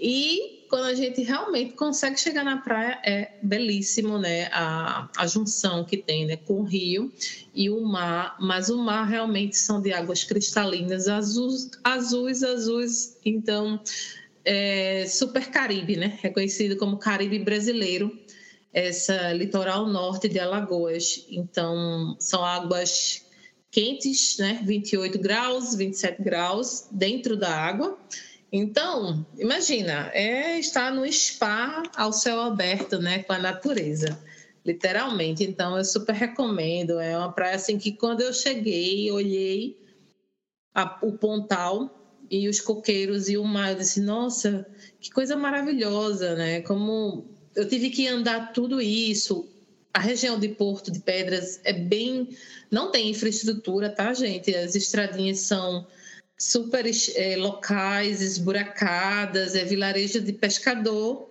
[0.01, 4.49] E quando a gente realmente consegue chegar na praia, é belíssimo, né?
[4.51, 7.13] A, a junção que tem né, com o rio
[7.55, 13.17] e o mar, mas o mar realmente são de águas cristalinas, azuis, azuis, azuis.
[13.25, 13.81] Então,
[14.45, 16.19] é super Caribe, né?
[16.25, 18.11] É conhecido como Caribe brasileiro,
[18.73, 21.25] essa litoral norte de Alagoas.
[21.31, 23.25] Então, são águas
[23.71, 24.61] quentes, né?
[24.65, 27.97] 28 graus, 27 graus dentro da água
[28.57, 34.17] então, imagina, é estar no spa ao céu aberto, né, com a natureza,
[34.65, 35.43] literalmente.
[35.43, 37.01] Então, eu super recomendo.
[37.01, 39.77] É uma praia assim que quando eu cheguei, olhei
[40.73, 41.91] a, o pontal
[42.31, 44.65] e os coqueiros e o mar, eu disse, nossa,
[45.01, 46.61] que coisa maravilhosa, né?
[46.61, 47.27] Como
[47.57, 49.49] eu tive que andar tudo isso.
[49.93, 52.29] A região de Porto de Pedras é bem,
[52.71, 54.55] não tem infraestrutura, tá, gente?
[54.55, 55.85] As estradinhas são
[56.39, 61.29] super é, locais, esburacadas, é vilarejo de pescador.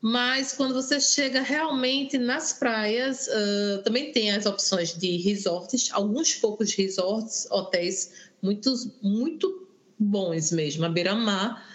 [0.00, 6.34] Mas quando você chega realmente nas praias, uh, também tem as opções de resorts, alguns
[6.34, 8.10] poucos resorts, hotéis
[8.42, 9.66] muito, muito
[9.98, 11.73] bons mesmo, a beira-mar.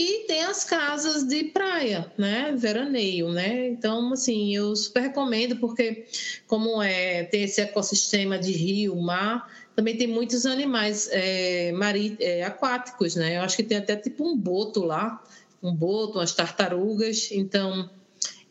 [0.00, 2.54] E tem as casas de praia, né?
[2.56, 3.66] Veraneio, né?
[3.66, 6.06] Então, assim, eu super recomendo, porque
[6.46, 11.72] como é, tem esse ecossistema de rio, mar, também tem muitos animais é,
[12.20, 13.38] é, aquáticos, né?
[13.38, 15.20] Eu acho que tem até tipo um boto lá,
[15.60, 17.32] um boto, umas tartarugas.
[17.32, 17.90] Então,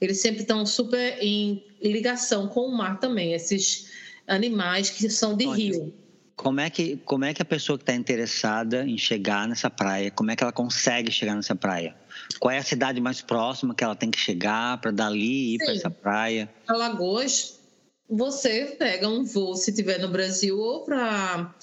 [0.01, 3.87] eles sempre estão super em ligação com o mar também, esses
[4.27, 5.93] animais que são de rio.
[6.37, 10.11] Como é que, como é que a pessoa que está interessada em chegar nessa praia,
[10.11, 11.95] como é que ela consegue chegar nessa praia?
[12.39, 15.73] Qual é a cidade mais próxima que ela tem que chegar para dali ir para
[15.73, 16.47] essa praia?
[16.67, 17.59] Alagoas,
[18.07, 21.55] você pega um voo se estiver no Brasil ou para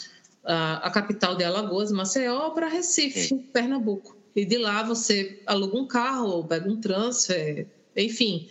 [0.45, 3.39] a, a, capital de Alagoas, Maceió, ou para Recife, Sim.
[3.39, 4.17] Pernambuco.
[4.35, 8.49] E de lá você aluga um carro ou pega um transfer, enfim,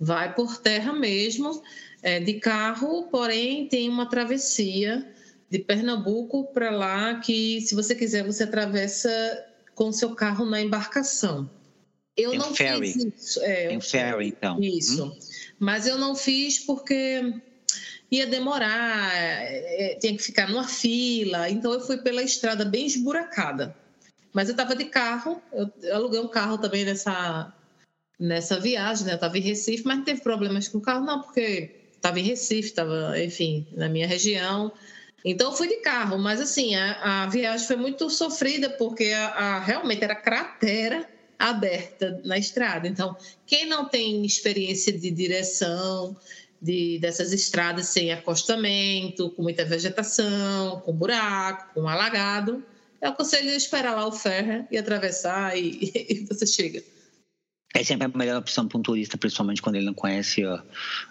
[0.00, 1.62] vai por terra mesmo,
[2.02, 5.06] é, de carro, porém tem uma travessia
[5.50, 9.10] de Pernambuco para lá que, se você quiser, você atravessa
[9.74, 11.48] com seu carro na embarcação.
[12.16, 12.92] Eu não ferry.
[12.92, 13.40] fiz isso.
[13.42, 14.58] É, um ferry, então.
[14.60, 15.04] Isso.
[15.04, 15.18] Hum?
[15.58, 17.34] Mas eu não fiz porque
[18.10, 22.86] ia demorar, é, é, tinha que ficar numa fila, então eu fui pela estrada bem
[22.86, 23.76] esburacada.
[24.32, 27.52] Mas eu estava de carro, eu aluguei um carro também nessa,
[28.18, 29.12] nessa viagem, né?
[29.12, 32.24] Eu estava em Recife, mas não teve problemas com o carro, não, porque estava em
[32.24, 34.72] Recife, estava, enfim, na minha região.
[35.24, 39.28] Então eu fui de carro, mas assim, a, a viagem foi muito sofrida, porque a,
[39.28, 41.08] a, realmente era cratera
[41.38, 42.88] aberta na estrada.
[42.88, 46.16] Então, quem não tem experiência de direção
[46.60, 52.64] de, dessas estradas sem acostamento, com muita vegetação, com buraco, com alagado,
[53.00, 56.82] eu aconselho esperar lá o ferro e atravessar e, e você chega.
[57.74, 60.42] É sempre a melhor opção para um turista, principalmente quando ele não conhece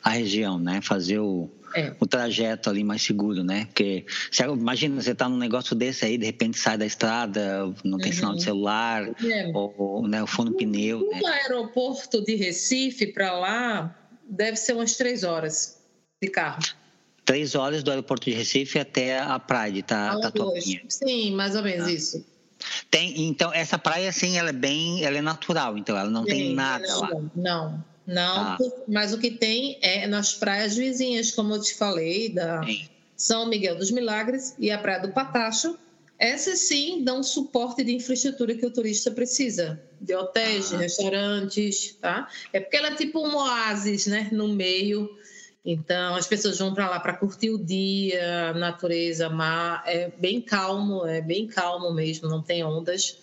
[0.04, 0.82] a região, né?
[0.82, 1.96] Fazer o, é.
[2.00, 3.66] o trajeto ali mais seguro, né?
[3.66, 7.98] Porque se, imagina, você está num negócio desse aí, de repente sai da estrada, não
[7.98, 8.18] tem uhum.
[8.18, 9.52] sinal de celular, é.
[9.54, 11.00] ou, ou né, o fundo do pneu.
[11.00, 11.42] Do né?
[11.44, 13.96] aeroporto de Recife para lá
[14.28, 15.82] deve ser umas três horas
[16.22, 16.62] de carro.
[17.24, 20.32] Três horas do aeroporto de Recife até a praia tá, tá
[20.88, 21.92] Sim, mais ou menos ah.
[21.92, 22.26] isso.
[22.90, 26.30] Tem, então, essa praia, assim, ela é bem, ela é natural, então ela não Sim,
[26.30, 27.10] tem nada não, lá.
[27.36, 28.58] Não, não, ah.
[28.88, 32.88] mas o que tem é nas praias vizinhas, como eu te falei, da sim.
[33.16, 35.78] São Miguel dos Milagres e a Praia do Patacho.
[36.18, 40.78] Essas sim dão suporte de infraestrutura que o turista precisa, de hotéis, ah.
[40.78, 42.30] de restaurantes, tá?
[42.54, 45.10] É porque ela é tipo um oásis, né, no meio
[45.66, 49.82] então, as pessoas vão para lá para curtir o dia, natureza, mar.
[49.88, 53.18] É bem calmo, é bem calmo mesmo, não tem ondas.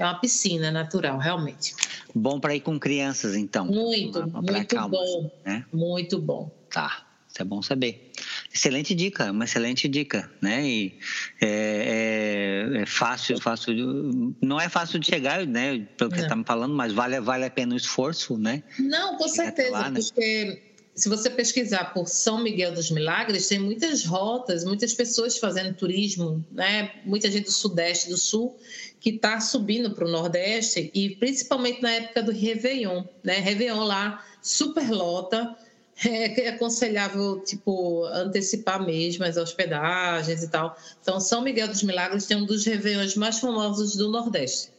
[0.00, 1.74] É uma piscina natural, realmente.
[2.14, 3.66] Bom para ir com crianças, então.
[3.66, 5.30] Muito, muito calma, bom.
[5.44, 5.66] Né?
[5.70, 6.50] Muito bom.
[6.70, 8.10] Tá, isso é bom saber.
[8.50, 10.66] Excelente dica, uma excelente dica, né?
[10.66, 10.98] E
[11.38, 14.34] é, é, é fácil, fácil.
[14.40, 15.86] Não é fácil de chegar, né?
[15.98, 18.62] Pelo que você está me falando, mas vale, vale a pena o esforço, né?
[18.78, 20.00] Não, com certeza, lá, né?
[20.00, 20.62] porque
[20.94, 26.44] se você pesquisar por São Miguel dos Milagres, tem muitas rotas, muitas pessoas fazendo turismo,
[26.50, 26.90] né?
[27.04, 28.58] muita gente do Sudeste do Sul
[29.00, 33.38] que está subindo para o Nordeste e principalmente na época do Réveillon, né?
[33.38, 35.56] Réveillon lá, super lota,
[36.04, 40.76] é, é aconselhável, tipo, antecipar mesmo as hospedagens e tal.
[41.00, 44.70] Então, São Miguel dos Milagres tem um dos Réveillons mais famosos do Nordeste.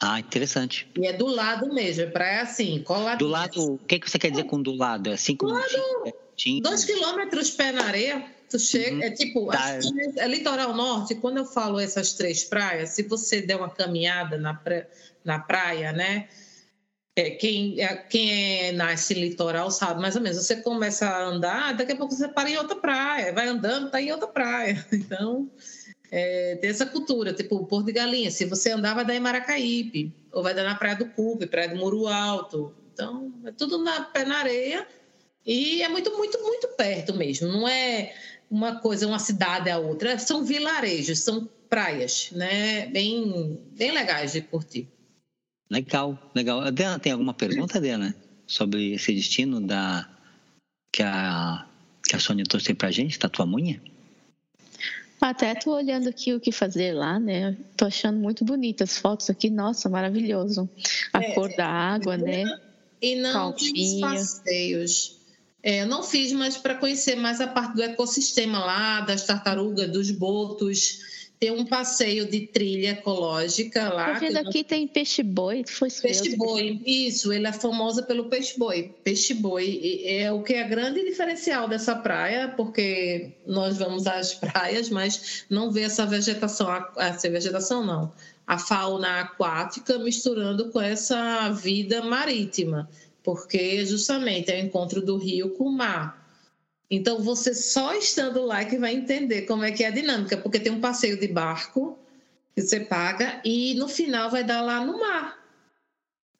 [0.00, 0.88] Ah, interessante.
[0.96, 3.18] E é do lado mesmo, é praia assim, coladinho.
[3.18, 5.10] Do lado, o que, que você quer dizer com do lado?
[5.10, 6.14] É cinco do lado,
[6.62, 9.02] dois quilômetros pé na areia, tu chega, uhum.
[9.02, 9.78] é tipo, tá.
[10.16, 14.54] é litoral norte, quando eu falo essas três praias, se você der uma caminhada na,
[14.54, 14.86] pra,
[15.24, 16.28] na praia, né,
[17.16, 18.30] é, quem, é, quem
[18.68, 22.28] é, nasce litoral sabe mais ou menos, você começa a andar, daqui a pouco você
[22.28, 25.50] para em outra praia, vai andando, tá em outra praia, então
[26.10, 28.30] é, tem essa cultura, tipo o Porto de Galinha.
[28.30, 31.68] Se você andar, vai dar em Maracaípe, ou vai dar na Praia do Cupe, Praia
[31.68, 32.74] do Muro Alto.
[32.92, 34.86] Então, é tudo na pé na areia
[35.46, 37.48] e é muito, muito, muito perto mesmo.
[37.48, 38.14] Não é
[38.50, 40.18] uma coisa, uma cidade a outra.
[40.18, 42.86] São vilarejos, são praias, né?
[42.86, 44.88] Bem, bem legais de curtir.
[45.70, 46.60] Legal, legal.
[46.60, 48.14] A Diana, tem alguma pergunta, Diana,
[48.46, 50.08] sobre esse destino da
[50.90, 51.66] que a,
[52.08, 53.80] que a Sônia trouxe pra gente, Tatuamunha?
[55.20, 57.56] Até tô olhando aqui o que fazer lá, né?
[57.76, 60.68] Tô achando muito bonitas as fotos aqui, nossa, maravilhoso.
[61.12, 62.44] A é, cor da água, né?
[63.02, 65.17] E não os passeios.
[65.62, 70.10] É, não fiz, mas para conhecer mais a parte do ecossistema lá, das tartarugas, dos
[70.10, 71.00] botos,
[71.38, 74.14] Tem um passeio de trilha ecológica lá.
[74.14, 75.62] Tô vendo aqui tem peixe-boi.
[75.68, 77.32] Foi Peixe-boi, isso.
[77.32, 78.92] Ele é famosa pelo peixe-boi.
[79.04, 85.44] Peixe-boi é o que é grande diferencial dessa praia, porque nós vamos às praias, mas
[85.48, 88.12] não vê essa vegetação, essa vegetação não,
[88.44, 92.88] a fauna aquática misturando com essa vida marítima,
[93.28, 96.26] porque justamente é o encontro do rio com o mar.
[96.90, 100.58] Então, você só estando lá que vai entender como é que é a dinâmica, porque
[100.58, 101.98] tem um passeio de barco
[102.54, 105.38] que você paga e no final vai dar lá no mar.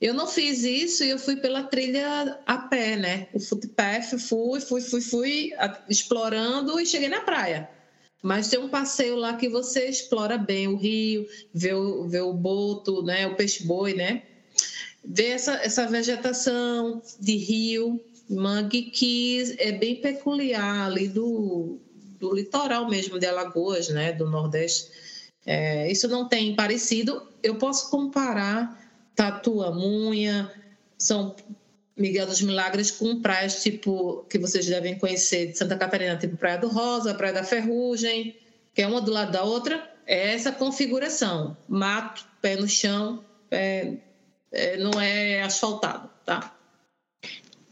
[0.01, 3.29] Eu não fiz isso e eu fui pela trilha a pé, né?
[3.35, 5.51] O footpath, fui, fui, fui, fui
[5.91, 7.69] explorando e cheguei na praia.
[8.23, 12.33] Mas tem um passeio lá que você explora bem o rio, vê o, vê o
[12.33, 13.27] boto, né?
[13.27, 14.23] O peixe-boi, né?
[15.11, 17.99] Vê essa, essa vegetação de rio
[18.29, 21.79] mangue que é bem peculiar ali do,
[22.21, 24.91] do litoral mesmo de Alagoas, né, do Nordeste.
[25.47, 27.27] É, isso não tem parecido.
[27.43, 28.87] Eu posso comparar
[29.17, 30.53] Tatuamunha,
[30.99, 31.35] São
[31.97, 36.59] Miguel dos Milagres com praias tipo que vocês devem conhecer de Santa Catarina, tipo Praia
[36.59, 38.37] do Rosa, Praia da Ferrugem,
[38.75, 39.91] que é uma do lado da outra.
[40.07, 43.97] É essa configuração: mato, pé no chão, é, é,
[44.79, 46.55] não é asfaltado, tá?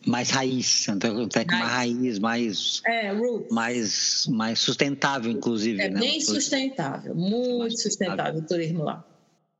[0.07, 3.12] mais raiz, então tem uma raiz mais é,
[3.51, 5.99] mais mais sustentável inclusive, é né?
[5.99, 9.05] bem sustentável, muito sustentável o turismo lá.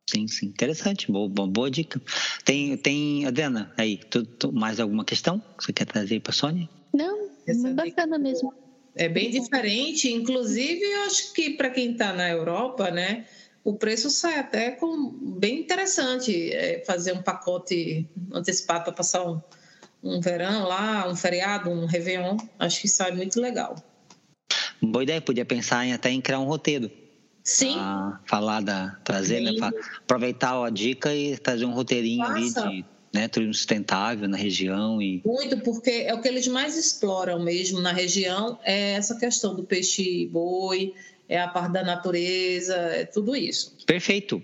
[0.09, 2.01] Sim, sim, interessante, boa, boa, boa dica.
[2.45, 6.35] Tem, tem, Adriana, aí, tu, tu, mais alguma questão que você quer trazer para a
[6.35, 6.69] Sônia?
[6.95, 8.55] Não, Essa é bacana mesmo.
[8.95, 13.27] É bem diferente, inclusive eu acho que para quem está na Europa, né,
[13.67, 15.11] o preço sai até com
[15.41, 19.41] bem interessante é, fazer um pacote antecipado para passar um,
[20.05, 23.75] um verão lá, um feriado, um Réveillon, acho que sai muito legal.
[24.81, 26.89] Boa ideia, podia pensar em, até em criar um roteiro.
[27.43, 27.77] Sim.
[28.27, 28.99] falar da.
[29.05, 29.53] trazer, né,
[30.01, 35.03] aproveitar a dica e trazer um roteirinho ali de né, turismo sustentável na região.
[35.03, 35.23] E...
[35.25, 39.65] Muito, porque é o que eles mais exploram mesmo na região, é essa questão do
[39.65, 40.95] peixe-boi,
[41.29, 43.77] é a parte da natureza, é tudo isso.
[43.87, 44.43] Perfeito.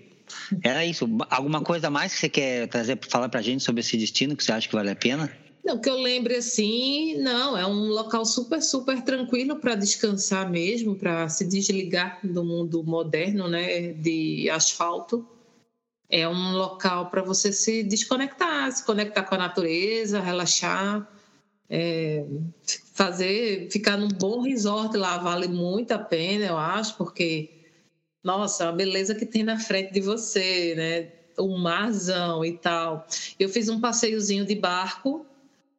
[0.63, 1.07] Era isso.
[1.29, 4.43] Alguma coisa mais que você quer trazer, falar para a gente sobre esse destino que
[4.43, 5.31] você acha que vale a pena?
[5.63, 10.95] Não, que eu lembre assim, não, é um local super, super tranquilo para descansar mesmo,
[10.95, 15.25] para se desligar do mundo moderno, né, de asfalto.
[16.09, 21.07] É um local para você se desconectar, se conectar com a natureza, relaxar,
[21.69, 22.25] é,
[22.93, 27.49] fazer, ficar num bom resort lá vale muito a pena, eu acho, porque,
[28.23, 33.07] nossa, a beleza que tem na frente de você, né, o marzão e tal.
[33.39, 35.25] Eu fiz um passeiozinho de barco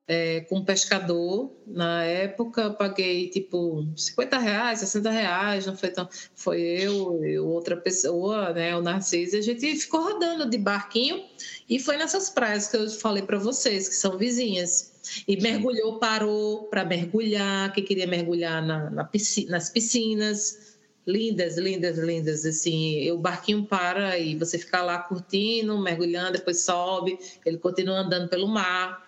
[0.07, 1.51] é, com um pescador.
[1.66, 6.09] Na época, paguei tipo 50 reais, 60 reais, não foi tão.
[6.35, 11.24] Foi eu e outra pessoa, né, o Narciso, e a gente ficou rodando de barquinho
[11.68, 14.93] e foi nessas praias que eu falei para vocês, que são vizinhas.
[15.26, 20.74] E mergulhou, parou para mergulhar, que queria mergulhar na, na piscina, nas piscinas.
[21.07, 22.46] Lindas, lindas, lindas.
[22.46, 28.28] Assim, o barquinho para e você fica lá curtindo, mergulhando, depois sobe, ele continua andando
[28.28, 29.05] pelo mar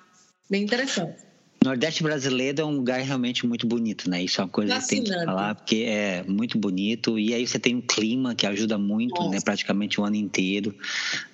[0.49, 1.26] Bem interessante.
[1.67, 4.23] Nordeste brasileiro é um lugar realmente muito bonito, né?
[4.23, 7.19] Isso é uma coisa que tem que falar, porque é muito bonito.
[7.19, 9.21] E aí você tem um clima que ajuda muito, né?
[9.21, 9.31] Nossa.
[9.31, 9.41] né?
[9.45, 10.75] Praticamente o ano inteiro.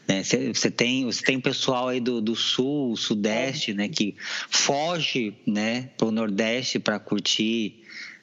[0.09, 0.25] Né?
[0.25, 3.75] Você, você, tem, você tem pessoal aí do, do sul, sudeste, é.
[3.75, 3.89] né?
[3.89, 4.17] Que
[4.49, 5.91] foge, né?
[5.97, 7.83] Para o Nordeste para curtir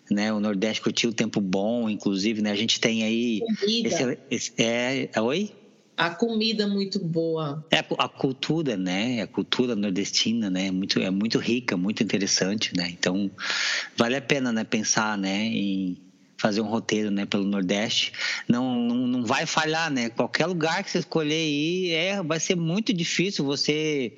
[0.10, 0.34] né?
[0.34, 2.52] O Nordeste curtir o tempo bom, inclusive, né?
[2.52, 3.42] A gente tem aí.
[3.86, 5.52] Esse, esse, é, oi?
[6.00, 7.62] A comida muito boa.
[7.70, 9.22] É a, cultura, né?
[9.22, 10.68] A cultura nordestina, né?
[10.68, 12.88] É muito, é muito rica, muito interessante, né?
[12.90, 13.30] Então,
[13.98, 14.64] vale a pena, né?
[14.64, 15.44] Pensar, né?
[15.48, 15.98] Em
[16.38, 17.26] fazer um roteiro, né?
[17.26, 18.14] Pelo Nordeste.
[18.48, 20.08] Não, não, não vai falhar, né?
[20.10, 24.16] Qualquer lugar que você escolher aí, é, vai ser muito difícil você,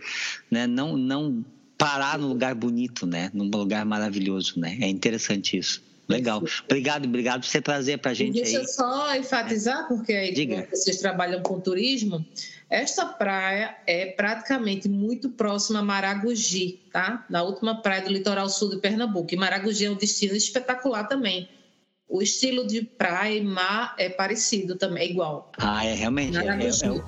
[0.52, 0.68] né?
[0.68, 1.44] Não, não
[1.80, 3.32] parar num lugar bonito, né?
[3.34, 4.78] Num lugar maravilhoso, né?
[4.82, 5.82] É interessante isso.
[6.12, 6.44] Legal.
[6.66, 8.64] Obrigado, obrigado por você trazer para a gente Deixa aí.
[8.64, 10.68] eu só enfatizar, porque aí Diga.
[10.72, 12.26] vocês trabalham com turismo,
[12.70, 17.26] esta praia é praticamente muito próxima a Maragogi, tá?
[17.30, 19.34] Na última praia do litoral sul de Pernambuco.
[19.34, 21.50] E Maragogi é um destino espetacular também.
[22.08, 25.52] O estilo de praia e mar é parecido também, é igual.
[25.58, 26.34] Ah, é realmente.
[26.34, 26.86] Maragogi.
[26.86, 27.04] É, é, é,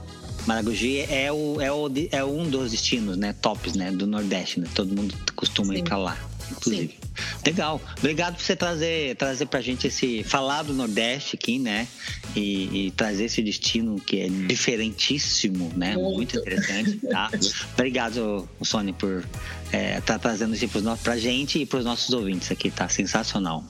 [0.45, 3.33] Maragogi é, o, é, o, é um dos destinos, né?
[3.41, 3.89] Tops, né?
[3.89, 4.67] Do Nordeste, né?
[4.75, 5.79] Todo mundo costuma Sim.
[5.79, 6.17] ir para lá.
[6.57, 6.93] Inclusive.
[6.93, 7.13] Sim.
[7.45, 7.81] Legal.
[7.97, 10.23] Obrigado por você trazer, trazer pra gente esse.
[10.23, 11.87] falar do Nordeste aqui, né?
[12.35, 15.95] E, e trazer esse destino que é diferentíssimo, né?
[15.95, 17.29] Muito, Muito interessante, tá?
[17.73, 19.23] Obrigado, Sônia, por
[19.65, 22.87] estar é, tá trazendo isso para pra gente e pros nossos ouvintes aqui, tá?
[22.87, 23.63] Sensacional.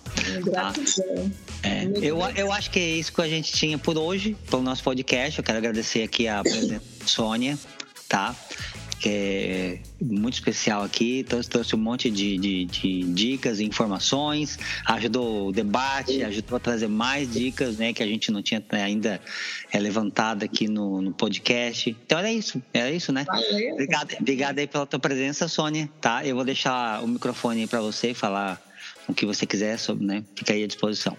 [0.51, 0.73] Tá?
[1.63, 4.84] É, eu, eu acho que é isso que a gente tinha por hoje, pelo nosso
[4.84, 5.39] podcast.
[5.39, 7.57] Eu quero agradecer aqui a presença Sônia,
[8.07, 8.36] tá?
[9.10, 11.24] É muito especial aqui.
[11.24, 16.60] Trouxe, trouxe um monte de, de, de dicas e informações, ajudou o debate, ajudou a
[16.60, 19.22] trazer mais dicas né, que a gente não tinha ainda
[19.72, 21.89] é, levantado aqui no, no podcast.
[22.06, 23.26] Então era isso, era isso, né?
[23.26, 23.74] Valeu.
[23.74, 25.89] Obrigado, obrigado aí pela tua presença, Sônia.
[25.99, 26.26] Tá?
[26.26, 28.62] Eu vou deixar o microfone para você falar
[29.08, 30.24] o que você quiser sobre, né?
[30.36, 31.18] Fica aí à disposição.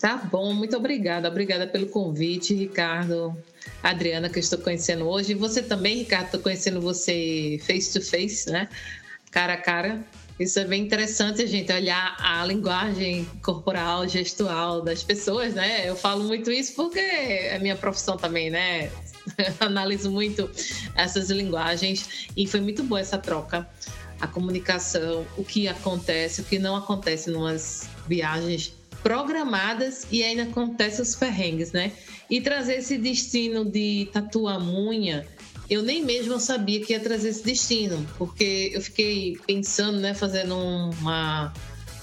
[0.00, 1.28] Tá bom, muito obrigada.
[1.28, 3.36] Obrigada pelo convite, Ricardo.
[3.82, 5.32] Adriana, que eu estou conhecendo hoje.
[5.32, 8.68] E você também, Ricardo, estou conhecendo você face to face, né?
[9.30, 10.04] Cara a cara.
[10.38, 15.88] Isso é bem interessante a gente olhar a linguagem corporal, gestual das pessoas, né?
[15.88, 18.90] Eu falo muito isso porque é minha profissão também, né?
[19.58, 20.50] Analiso muito
[20.94, 23.66] essas linguagens e foi muito boa essa troca.
[24.20, 28.75] A comunicação, o que acontece, o que não acontece em umas viagens
[29.06, 31.92] programadas e ainda acontece os perrengues, né?
[32.28, 35.24] E trazer esse destino de Tatuamunha,
[35.70, 40.56] eu nem mesmo sabia que ia trazer esse destino, porque eu fiquei pensando, né, fazendo
[40.56, 41.54] uma,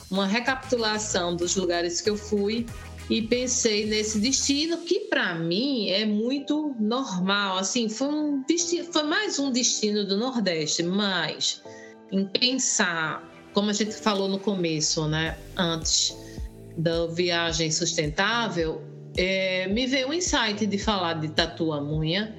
[0.10, 2.66] uma recapitulação dos lugares que eu fui
[3.10, 9.04] e pensei nesse destino que para mim é muito normal, assim, foi um destino, foi
[9.04, 11.62] mais um destino do Nordeste, mas
[12.10, 16.16] em pensar, como a gente falou no começo, né, antes,
[16.78, 18.82] da viagem sustentável,
[19.18, 22.36] é, me veio um insight de falar de Tatuamunha,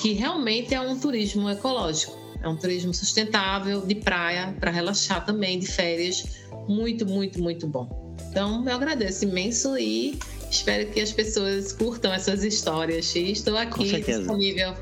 [0.00, 5.58] que realmente é um turismo ecológico, é um turismo sustentável, de praia, para relaxar também,
[5.58, 6.24] de férias,
[6.68, 8.16] muito, muito, muito bom.
[8.30, 10.18] Então, eu agradeço imenso e
[10.50, 13.14] espero que as pessoas curtam essas histórias.
[13.14, 14.74] E estou aqui disponível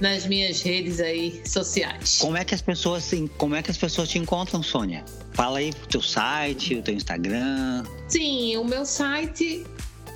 [0.00, 2.18] nas minhas redes aí sociais.
[2.20, 5.04] Como é que as pessoas, como é que as pessoas te encontram, Sônia?
[5.32, 7.84] Fala aí o teu site, o teu Instagram.
[8.08, 9.64] Sim, o meu site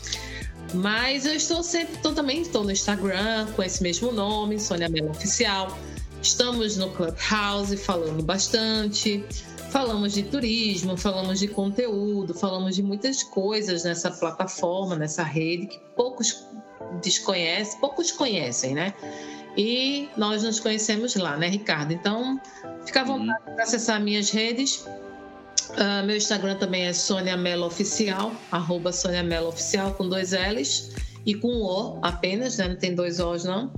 [0.75, 5.11] Mas eu estou sempre, tô, também estou no Instagram com esse mesmo nome, Sônia Melo
[5.11, 5.79] Oficial.
[6.23, 9.25] Estamos no Clubhouse falando bastante.
[9.71, 15.79] Falamos de turismo, falamos de conteúdo, falamos de muitas coisas nessa plataforma, nessa rede que
[15.95, 16.47] poucos
[17.03, 18.95] desconhecem, poucos conhecem, né?
[19.57, 21.93] E nós nos conhecemos lá, né, Ricardo?
[21.93, 22.41] Então,
[22.85, 23.19] fica à uhum.
[23.19, 24.87] vontade para acessar minhas redes.
[25.71, 30.93] Uh, meu Instagram também é Sônia Mello Oficial, arroba Sônia Mello Oficial com dois L's
[31.25, 32.69] e com um O apenas, né?
[32.69, 33.73] Não tem dois O's, não.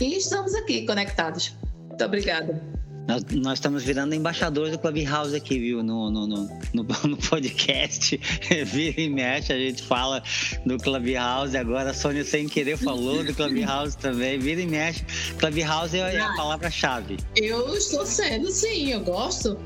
[0.00, 1.54] E estamos aqui conectados.
[1.88, 2.71] Muito obrigada.
[3.06, 5.82] Nós, nós, estamos virando embaixadores do Clubhouse aqui, viu?
[5.82, 6.84] No, no, no, no,
[7.28, 8.16] podcast.
[8.64, 10.22] Vira e mexe, a gente fala
[10.64, 11.56] do Clubhouse.
[11.56, 14.38] Agora a Sônia, sem querer, falou do Clubhouse também.
[14.38, 15.04] Vira e mexe.
[15.38, 17.16] Clubhouse é a palavra-chave.
[17.34, 19.58] Eu estou sendo, sim, eu gosto.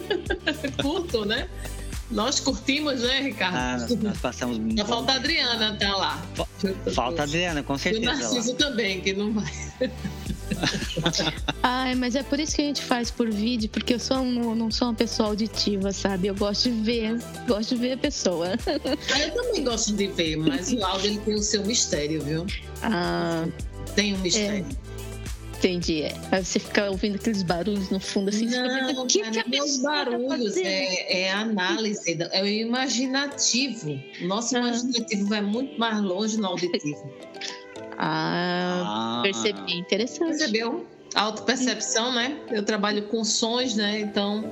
[0.82, 1.48] Curto, né?
[2.10, 3.56] Nós curtimos, né, Ricardo?
[3.56, 4.58] Ah, nós, passamos.
[4.78, 6.22] Só falta a Adriana tá lá.
[6.94, 8.04] Falta a Adriana, com certeza.
[8.04, 8.58] E o Narciso lá.
[8.58, 9.52] também, que não vai.
[11.62, 14.54] Ai, mas é por isso que a gente faz por vídeo, porque eu sou um,
[14.54, 16.28] não sou uma pessoa auditiva, sabe?
[16.28, 18.48] Eu gosto de ver, gosto de ver a pessoa.
[19.12, 22.46] Ah, eu também gosto de ver, mas o áudio ele tem o seu mistério, viu?
[22.82, 23.46] Ah,
[23.94, 24.66] tem um mistério.
[24.82, 24.86] É.
[25.58, 26.02] Entendi.
[26.02, 26.14] É.
[26.30, 28.46] Aí você fica ouvindo aqueles barulhos no fundo assim.
[28.46, 33.98] Não, o que, cara, que meus tá barulhos tá é, é análise, é o imaginativo.
[34.22, 34.60] Nosso ah.
[34.60, 37.10] imaginativo vai muito mais longe no auditivo.
[37.98, 39.22] Ah, ah.
[39.22, 39.76] percebi.
[39.76, 40.38] Interessante.
[40.38, 40.86] Percebeu?
[41.14, 42.38] Autopercepção, né?
[42.50, 44.00] Eu trabalho com sons, né?
[44.00, 44.50] Então,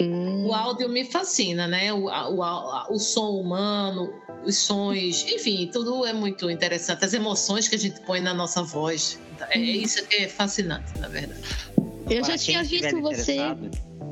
[0.00, 0.46] hum.
[0.46, 1.92] o áudio me fascina, né?
[1.92, 4.12] O, o, o som humano,
[4.44, 7.04] os sons, enfim, tudo é muito interessante.
[7.04, 9.20] As emoções que a gente põe na nossa voz.
[9.50, 9.62] É hum.
[9.62, 11.42] isso que é fascinante, na verdade.
[12.08, 13.36] Eu já tinha visto você.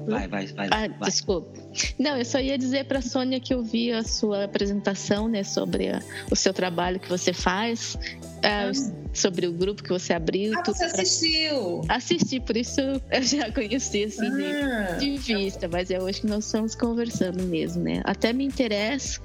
[0.06, 0.68] Vai, vai, vai.
[0.70, 1.08] Ah, vai.
[1.08, 1.63] desculpa.
[1.98, 5.88] Não, eu só ia dizer para Sônia que eu vi a sua apresentação, né, sobre
[5.88, 7.96] a, o seu trabalho que você faz,
[8.42, 8.70] ah.
[9.12, 10.52] sobre o grupo que você abriu.
[10.58, 11.80] Ah, você assistiu?
[11.86, 11.96] Pra...
[11.96, 14.96] Assisti, por isso eu já conheci assim ah.
[14.98, 18.02] de, de, vista, mas é hoje que nós estamos conversando mesmo, né?
[18.04, 19.20] Até me interessa.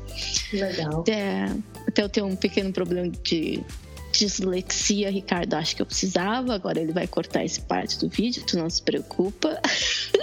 [0.51, 1.01] Legal.
[1.01, 1.45] Até,
[1.87, 3.63] até eu tenho um pequeno problema de
[4.11, 6.53] dislexia, Ricardo, acho que eu precisava.
[6.53, 9.59] Agora ele vai cortar esse parte do vídeo, tu não se preocupa.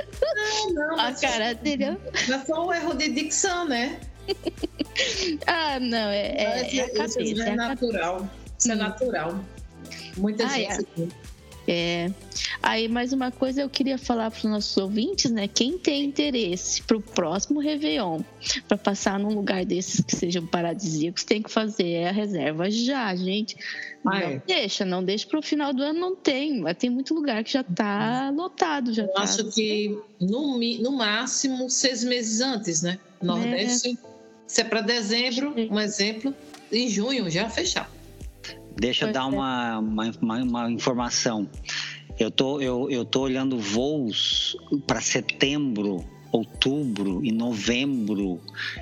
[0.46, 1.00] Não, não.
[1.00, 1.96] A cara dele.
[2.28, 3.98] Mas só um erro de dicção, né?
[5.46, 7.44] ah, não, é, é, é, é cabeça.
[7.44, 8.28] É, é natural.
[8.58, 9.40] Isso é natural.
[10.16, 10.86] Muita Ah, gente.
[11.68, 12.10] É.
[12.62, 15.48] Aí, mais uma coisa eu queria falar para os nossos ouvintes, né?
[15.48, 18.20] Quem tem interesse para o próximo Réveillon,
[18.68, 23.56] para passar num lugar desses que sejam paradisíacos, tem que fazer a reserva já, gente.
[24.04, 24.42] Não Ah, é.
[24.46, 26.60] deixa, não deixa para o final do ano, não tem.
[26.60, 29.22] Mas tem muito lugar que já está lotado, já Eu tá.
[29.22, 32.98] acho que no, no máximo seis meses antes, né?
[33.20, 33.98] Nordeste.
[34.46, 36.32] Se é para dezembro, um exemplo,
[36.70, 37.90] em junho já fechar.
[38.78, 39.34] Deixa eu Pois dar é.
[39.34, 41.48] uma, uma, uma- uma informação.
[42.18, 44.56] Eu tô, eu, eu tô olhando voos
[44.86, 46.02] para setembro,
[46.32, 48.40] outubro e novembro.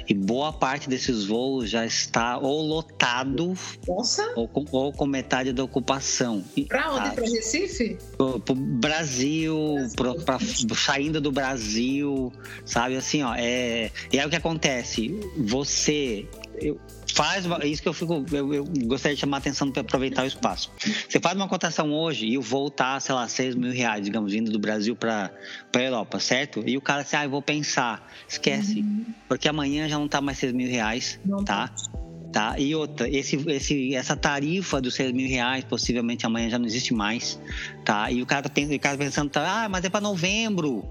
[0.08, 3.54] E boa parte desses voos já está ou lotado
[3.88, 6.44] Nossa, ou com, ou com metade da ocupação.
[6.56, 7.08] E, para onde?
[7.08, 7.14] tá?
[7.14, 7.98] Para Recife?
[8.16, 9.56] pro, pro Brasil,
[9.96, 10.38] pro, pra,
[10.76, 12.32] saindo do Brasil,
[12.64, 12.96] sabe?
[12.96, 15.08] Assim, ó, é, e aí o que acontece?
[15.36, 16.26] Você
[16.60, 16.78] eu,
[17.14, 19.82] faz uma- é isso que eu fico, eu, eu gostaria de chamar a atenção para
[19.82, 20.70] aproveitar o espaço.
[21.08, 24.34] Você faz uma cotação hoje e o voo tá, sei lá, 6 mil reais, digamos,
[24.34, 25.30] indo do Brasil para
[25.70, 26.62] para Europa, certo?
[26.66, 28.84] E o cara assim, ah, eu vou pensar, esquece,
[29.28, 31.72] porque amanhã já não tá mais 6 mil reais, Não tá?
[32.34, 32.58] Tá?
[32.58, 36.92] E outra, esse, esse, essa tarifa dos 6 mil reais possivelmente amanhã já não existe
[36.92, 37.38] mais,
[37.84, 38.10] tá?
[38.10, 40.84] E o cara, pensa, o cara pensando, tá, ah, mas é para novembro,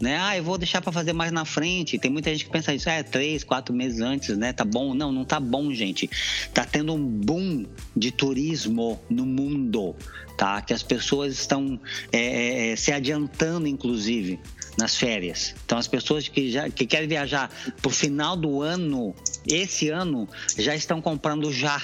[0.00, 0.16] né?
[0.18, 1.98] Ah, eu vou deixar para fazer mais na frente.
[1.98, 4.54] Tem muita gente que pensa isso, é, três, quatro meses antes, né?
[4.54, 4.94] Tá bom?
[4.94, 6.08] Não, não tá bom, gente.
[6.54, 9.94] Tá tendo um boom de turismo no mundo,
[10.38, 10.62] tá?
[10.62, 11.78] Que as pessoas estão
[12.10, 14.40] é, é, se adiantando, inclusive,
[14.78, 15.54] nas férias.
[15.64, 17.50] Então, as pessoas que, já, que querem viajar
[17.80, 19.14] pro final do ano,
[19.46, 21.82] esse ano, já estão comprando já.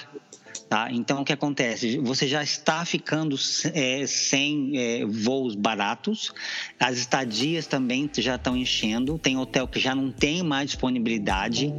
[0.72, 0.88] Tá?
[0.90, 1.98] Então, o que acontece?
[1.98, 3.36] Você já está ficando
[3.74, 6.32] é, sem é, voos baratos,
[6.80, 11.70] as estadias também já estão enchendo, tem hotel que já não tem mais disponibilidade.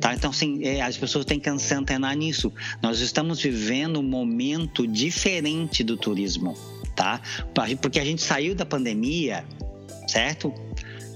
[0.00, 0.14] Tá?
[0.14, 2.50] Então, assim, é, as pessoas têm que se antenar nisso.
[2.82, 6.56] Nós estamos vivendo um momento diferente do turismo.
[6.96, 7.20] Tá?
[7.82, 9.44] Porque a gente saiu da pandemia,
[10.08, 10.52] certo?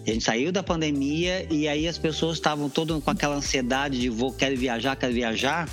[0.06, 4.08] A gente saiu da pandemia e aí as pessoas estavam todas com aquela ansiedade de
[4.08, 5.68] vou, quero viajar, quero viajar.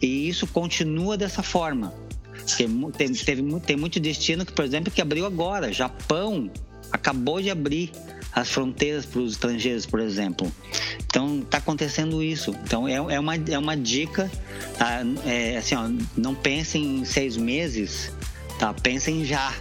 [0.00, 1.92] E isso continua dessa forma.
[2.96, 5.70] Tem, teve, tem muito destino que, por exemplo, que abriu agora.
[5.70, 6.50] Japão
[6.90, 7.92] acabou de abrir
[8.32, 10.50] as fronteiras para os estrangeiros, por exemplo.
[11.04, 12.54] Então está acontecendo isso.
[12.64, 14.30] Então é, é, uma, é uma dica.
[14.78, 15.00] Tá?
[15.26, 18.12] É, assim, ó, não pensem em seis meses,
[18.58, 18.72] tá?
[18.72, 19.54] Pensem já.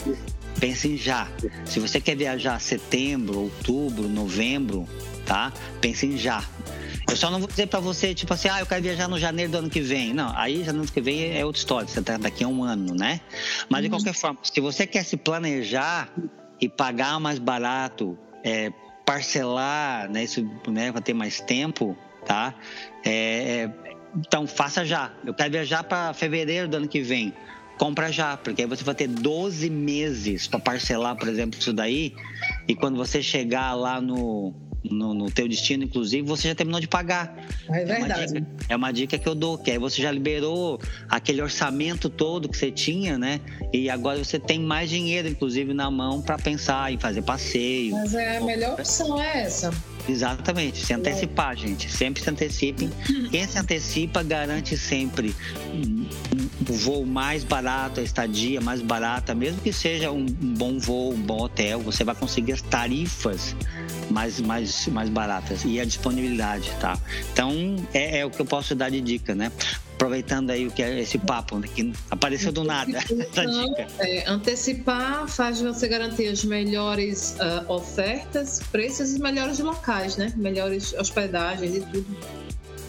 [0.59, 1.27] Pensem já.
[1.65, 4.87] Se você quer viajar setembro, outubro, novembro,
[5.25, 5.53] tá?
[5.79, 6.43] Pensem já.
[7.09, 9.51] Eu só não vou dizer para você, tipo assim, ah, eu quero viajar no janeiro
[9.51, 10.13] do ano que vem.
[10.13, 12.63] Não, aí janeiro do ano que vem é outra história, você tá daqui a um
[12.63, 13.21] ano, né?
[13.69, 16.11] Mas de qualquer forma, se você quer se planejar
[16.59, 18.71] e pagar mais barato, é,
[19.05, 21.95] parcelar, né, isso, né, para ter mais tempo,
[22.25, 22.53] tá?
[23.05, 23.69] É,
[24.15, 25.11] então faça já.
[25.25, 27.33] Eu quero viajar para fevereiro do ano que vem
[27.77, 32.13] compra já, porque aí você vai ter 12 meses para parcelar, por exemplo, isso daí,
[32.67, 34.53] e quando você chegar lá no,
[34.83, 37.35] no, no teu destino, inclusive, você já terminou de pagar.
[37.69, 38.33] É É uma, verdade.
[38.33, 42.49] dica, é uma dica que eu dou, que aí você já liberou aquele orçamento todo
[42.49, 43.39] que você tinha, né?
[43.73, 47.93] E agora você tem mais dinheiro, inclusive, na mão para pensar em fazer passeio.
[47.93, 49.71] Mas é a melhor opção é essa.
[50.07, 51.91] Exatamente, se antecipar, gente.
[51.91, 52.89] Sempre se antecipem.
[53.29, 55.35] Quem se antecipa garante sempre
[56.69, 61.13] o voo mais barato, a estadia mais barata, mesmo que seja um, um bom voo,
[61.13, 63.55] um bom hotel, você vai conseguir as tarifas
[64.09, 66.97] mais, mais, mais baratas e a disponibilidade, tá?
[67.31, 69.51] Então, é, é o que eu posso dar de dica, né?
[69.97, 71.67] Aproveitando aí o que é esse papo, né?
[71.73, 73.87] que apareceu do nada, essa Então, dica.
[73.97, 80.31] é, antecipar faz você garantir as melhores ah, ofertas, preços e melhores locais, né?
[80.35, 82.17] Melhores hospedagens e tudo.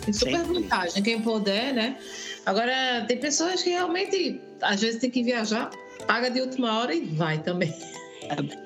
[0.05, 0.61] Tem super Sempre.
[0.63, 1.97] vantagem, quem puder, né?
[2.45, 5.71] Agora, tem pessoas que realmente, às vezes, tem que viajar,
[6.07, 7.75] paga de última hora e vai também.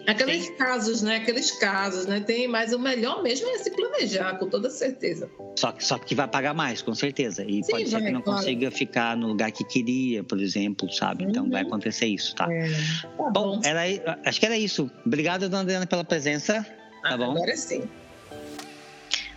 [0.06, 1.16] Aqueles casos, né?
[1.16, 2.20] Aqueles casos, né?
[2.20, 5.30] Tem, mas o melhor mesmo é se planejar, com toda certeza.
[5.56, 7.44] Só que, só que vai pagar mais, com certeza.
[7.44, 8.38] E Sim, pode ser vai, que não claro.
[8.40, 11.24] consiga ficar no lugar que queria, por exemplo, sabe?
[11.24, 11.50] Então Uhum.
[11.50, 12.46] vai acontecer isso, tá?
[12.46, 14.90] Tá Bom, era, aí- acho que era isso.
[15.06, 16.66] Obrigado, dona Adriana, pela presença.
[17.02, 17.32] Tá bom?
[17.32, 17.82] Agora sim.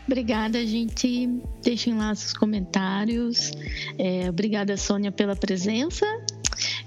[0.08, 1.28] Obrigada, gente.
[1.64, 3.52] Deixem lá seus comentários.
[3.98, 6.06] É, obrigada, Sônia, pela presença.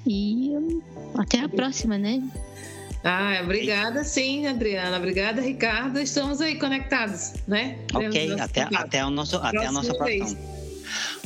[0.06, 0.80] E hum,
[1.16, 2.22] até a próxima, né?
[3.04, 4.96] Ah, obrigada sim, Adriana.
[4.96, 5.98] Obrigada, Ricardo.
[6.00, 7.78] Estamos aí conectados, né?
[7.94, 10.57] Ok, até, até, o nosso, até a nossa próxima.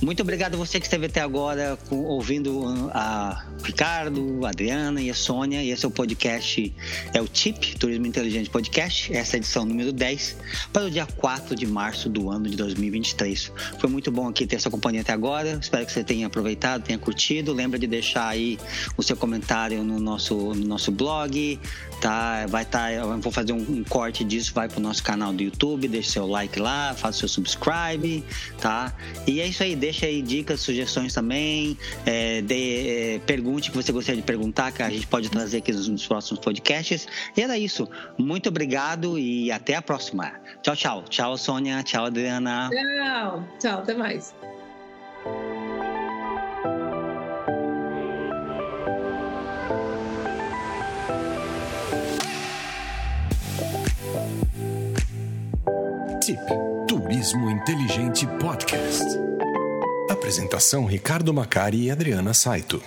[0.02, 5.14] Muito obrigado a você que esteve até agora ouvindo a Ricardo, a Adriana e a
[5.14, 5.62] Sônia.
[5.62, 6.74] E esse é o podcast,
[7.14, 10.36] é o TIP, Turismo Inteligente Podcast, essa é a edição número 10,
[10.72, 13.52] para o dia 4 de março do ano de 2023.
[13.78, 15.60] Foi muito bom aqui ter essa companhia até agora.
[15.62, 17.52] Espero que você tenha aproveitado, tenha curtido.
[17.52, 18.58] Lembra de deixar aí
[18.96, 21.60] o seu comentário no nosso, no nosso blog,
[22.02, 22.46] tá?
[22.48, 25.32] Vai estar, tá, eu vou fazer um, um corte disso, vai para o nosso canal
[25.32, 28.24] do YouTube, deixe seu like lá, faça seu subscribe,
[28.60, 28.92] tá?
[29.24, 33.78] E é isso aí, deixa aí dicas, sugestões também, é, de, é, pergunte o que
[33.78, 37.06] você gostaria de perguntar, que a gente pode trazer aqui nos, nos próximos podcasts.
[37.36, 37.88] E era isso.
[38.18, 40.32] Muito obrigado e até a próxima.
[40.60, 41.04] Tchau, tchau.
[41.08, 41.84] Tchau, Sônia.
[41.84, 42.68] Tchau, Adriana.
[42.68, 43.48] Tchau.
[43.60, 44.34] Tchau, até mais.
[56.24, 56.38] TIP
[56.86, 59.04] Turismo Inteligente Podcast.
[60.08, 62.80] Apresentação Ricardo Macari e Adriana Saito.